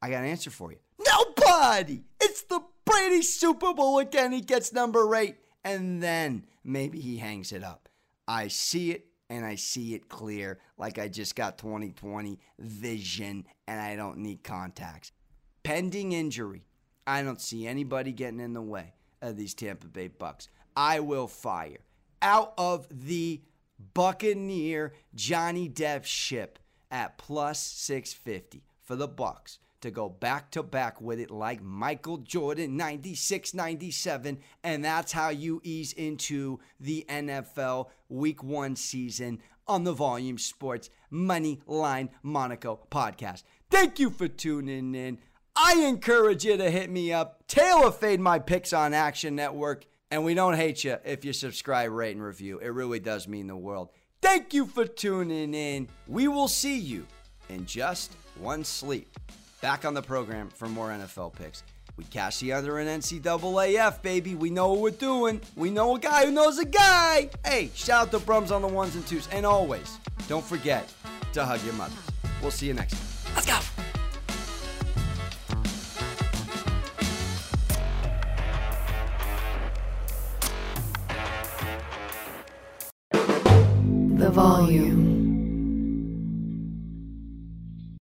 I 0.02 0.10
got 0.10 0.24
an 0.24 0.30
answer 0.30 0.50
for 0.50 0.72
you. 0.72 0.80
Nobody! 1.00 2.04
It's 2.20 2.42
the 2.42 2.62
Brady 2.84 3.22
Super 3.22 3.74
Bowl 3.74 4.00
again. 4.00 4.34
He 4.34 4.42
gets 4.42 4.74
number 4.74 5.16
eight, 5.16 5.38
and 5.64 6.04
then 6.04 6.46
maybe 6.64 7.00
he 7.00 7.18
hangs 7.18 7.54
it 7.54 7.64
up. 7.64 7.88
I 8.28 8.50
see 8.50 8.92
it 8.92 9.06
and 9.30 9.46
I 9.46 9.56
see 9.56 9.94
it 9.94 10.10
clear, 10.10 10.60
like 10.78 11.00
I 11.00 11.08
just 11.08 11.36
got 11.36 11.58
2020 11.58 12.40
vision 12.60 13.46
and 13.68 13.80
I 13.80 13.96
don't 13.96 14.18
need 14.18 14.44
contacts. 14.44 15.12
Pending 15.64 16.12
injury, 16.14 16.67
I 17.08 17.24
don't 17.24 17.42
see 17.42 17.66
anybody 17.66 18.12
getting 18.12 18.42
in 18.42 18.54
the 18.54 18.62
way 18.62 18.94
of 19.22 19.38
these 19.38 19.54
Tampa 19.54 19.88
Bay 19.88 20.10
Bucks. 20.10 20.50
I 20.76 21.00
will 21.00 21.28
fire 21.28 21.78
out 22.22 22.54
of 22.58 22.88
the 22.92 23.42
Buccaneer 23.94 24.94
Johnny 25.16 25.70
Depp 25.70 26.04
ship 26.04 26.60
at 26.92 27.18
plus 27.18 27.60
650 27.60 28.64
for 28.84 28.96
the 28.96 29.08
Bucks 29.08 29.60
to 29.82 29.92
go 29.92 30.10
back 30.10 30.52
to 30.52 30.64
back 30.64 31.00
with 31.00 31.20
it 31.20 31.32
like 31.32 31.62
Michael 31.62 32.18
Jordan 32.18 32.76
96 32.76 33.54
97 33.54 34.40
and 34.64 34.84
that's 34.84 35.12
how 35.12 35.30
you 35.30 35.62
ease 35.64 35.94
into 35.94 36.60
the 36.80 37.06
NFL 37.08 37.90
week 38.10 38.44
1 38.44 38.76
season 38.76 39.40
on 39.68 39.84
the 39.84 39.94
Volume 39.94 40.38
Sports 40.38 40.90
Money 41.10 41.62
Line 41.68 42.10
Monaco 42.24 42.80
podcast. 42.90 43.44
Thank 43.70 44.00
you 44.00 44.10
for 44.10 44.28
tuning 44.28 44.96
in. 44.96 45.20
I 45.58 45.86
encourage 45.86 46.46
you 46.46 46.56
to 46.58 46.70
hit 46.70 46.90
me 46.90 47.12
up. 47.12 47.48
Taylor 47.48 47.92
fade 47.92 48.20
my 48.20 48.40
picks 48.40 48.74
on 48.74 48.94
Action 48.94 49.36
Network. 49.36 49.86
And 50.10 50.24
we 50.24 50.34
don't 50.34 50.54
hate 50.54 50.84
you 50.84 50.98
if 51.04 51.26
you 51.26 51.34
subscribe, 51.34 51.92
rate, 51.92 52.16
and 52.16 52.24
review. 52.24 52.60
It 52.60 52.70
really 52.70 53.00
does 53.00 53.28
mean 53.28 53.48
the 53.48 53.58
world. 53.58 53.90
Thank 54.22 54.54
you 54.54 54.66
for 54.66 54.86
tuning 54.86 55.54
in. 55.54 55.90
We 56.08 56.28
will 56.28 56.48
see 56.48 56.78
you 56.78 57.06
in 57.50 57.66
just 57.66 58.16
one 58.40 58.64
sleep. 58.64 59.10
Back 59.62 59.84
on 59.84 59.94
the 59.94 60.02
program 60.02 60.50
for 60.50 60.68
more 60.70 60.90
NFL 60.90 61.34
picks. 61.34 61.64
We 61.98 62.04
cash 62.06 62.40
the 62.40 62.54
under 62.54 62.78
an 62.78 62.88
NCAAF, 62.88 64.02
baby. 64.02 64.36
We 64.36 64.50
know 64.52 64.70
what 64.70 64.80
we're 64.80 64.92
doing. 64.92 65.42
We 65.56 65.72
know 65.72 65.96
a 65.96 66.00
guy 66.00 66.26
who 66.26 66.32
knows 66.32 66.60
a 66.60 66.66
guy. 66.66 67.30
Hey, 67.44 67.72
shout 67.74 68.08
out 68.08 68.12
to 68.12 68.20
Brums 68.20 68.52
on 68.52 68.62
the 68.62 68.68
ones 68.68 68.96
and 68.96 69.06
twos. 69.08 69.28
And 69.32 69.46
always, 69.46 69.98
don't 70.28 70.46
forget 70.46 70.94
to 71.34 71.44
hug 71.44 71.64
your 71.64 71.74
mothers. 71.74 71.98
We'll 72.42 72.52
see 72.52 72.68
you 72.68 72.76
next 72.76 72.94
time. 72.94 73.36
Let's 73.36 73.48
go. 73.48 73.67
Volume. 84.38 85.07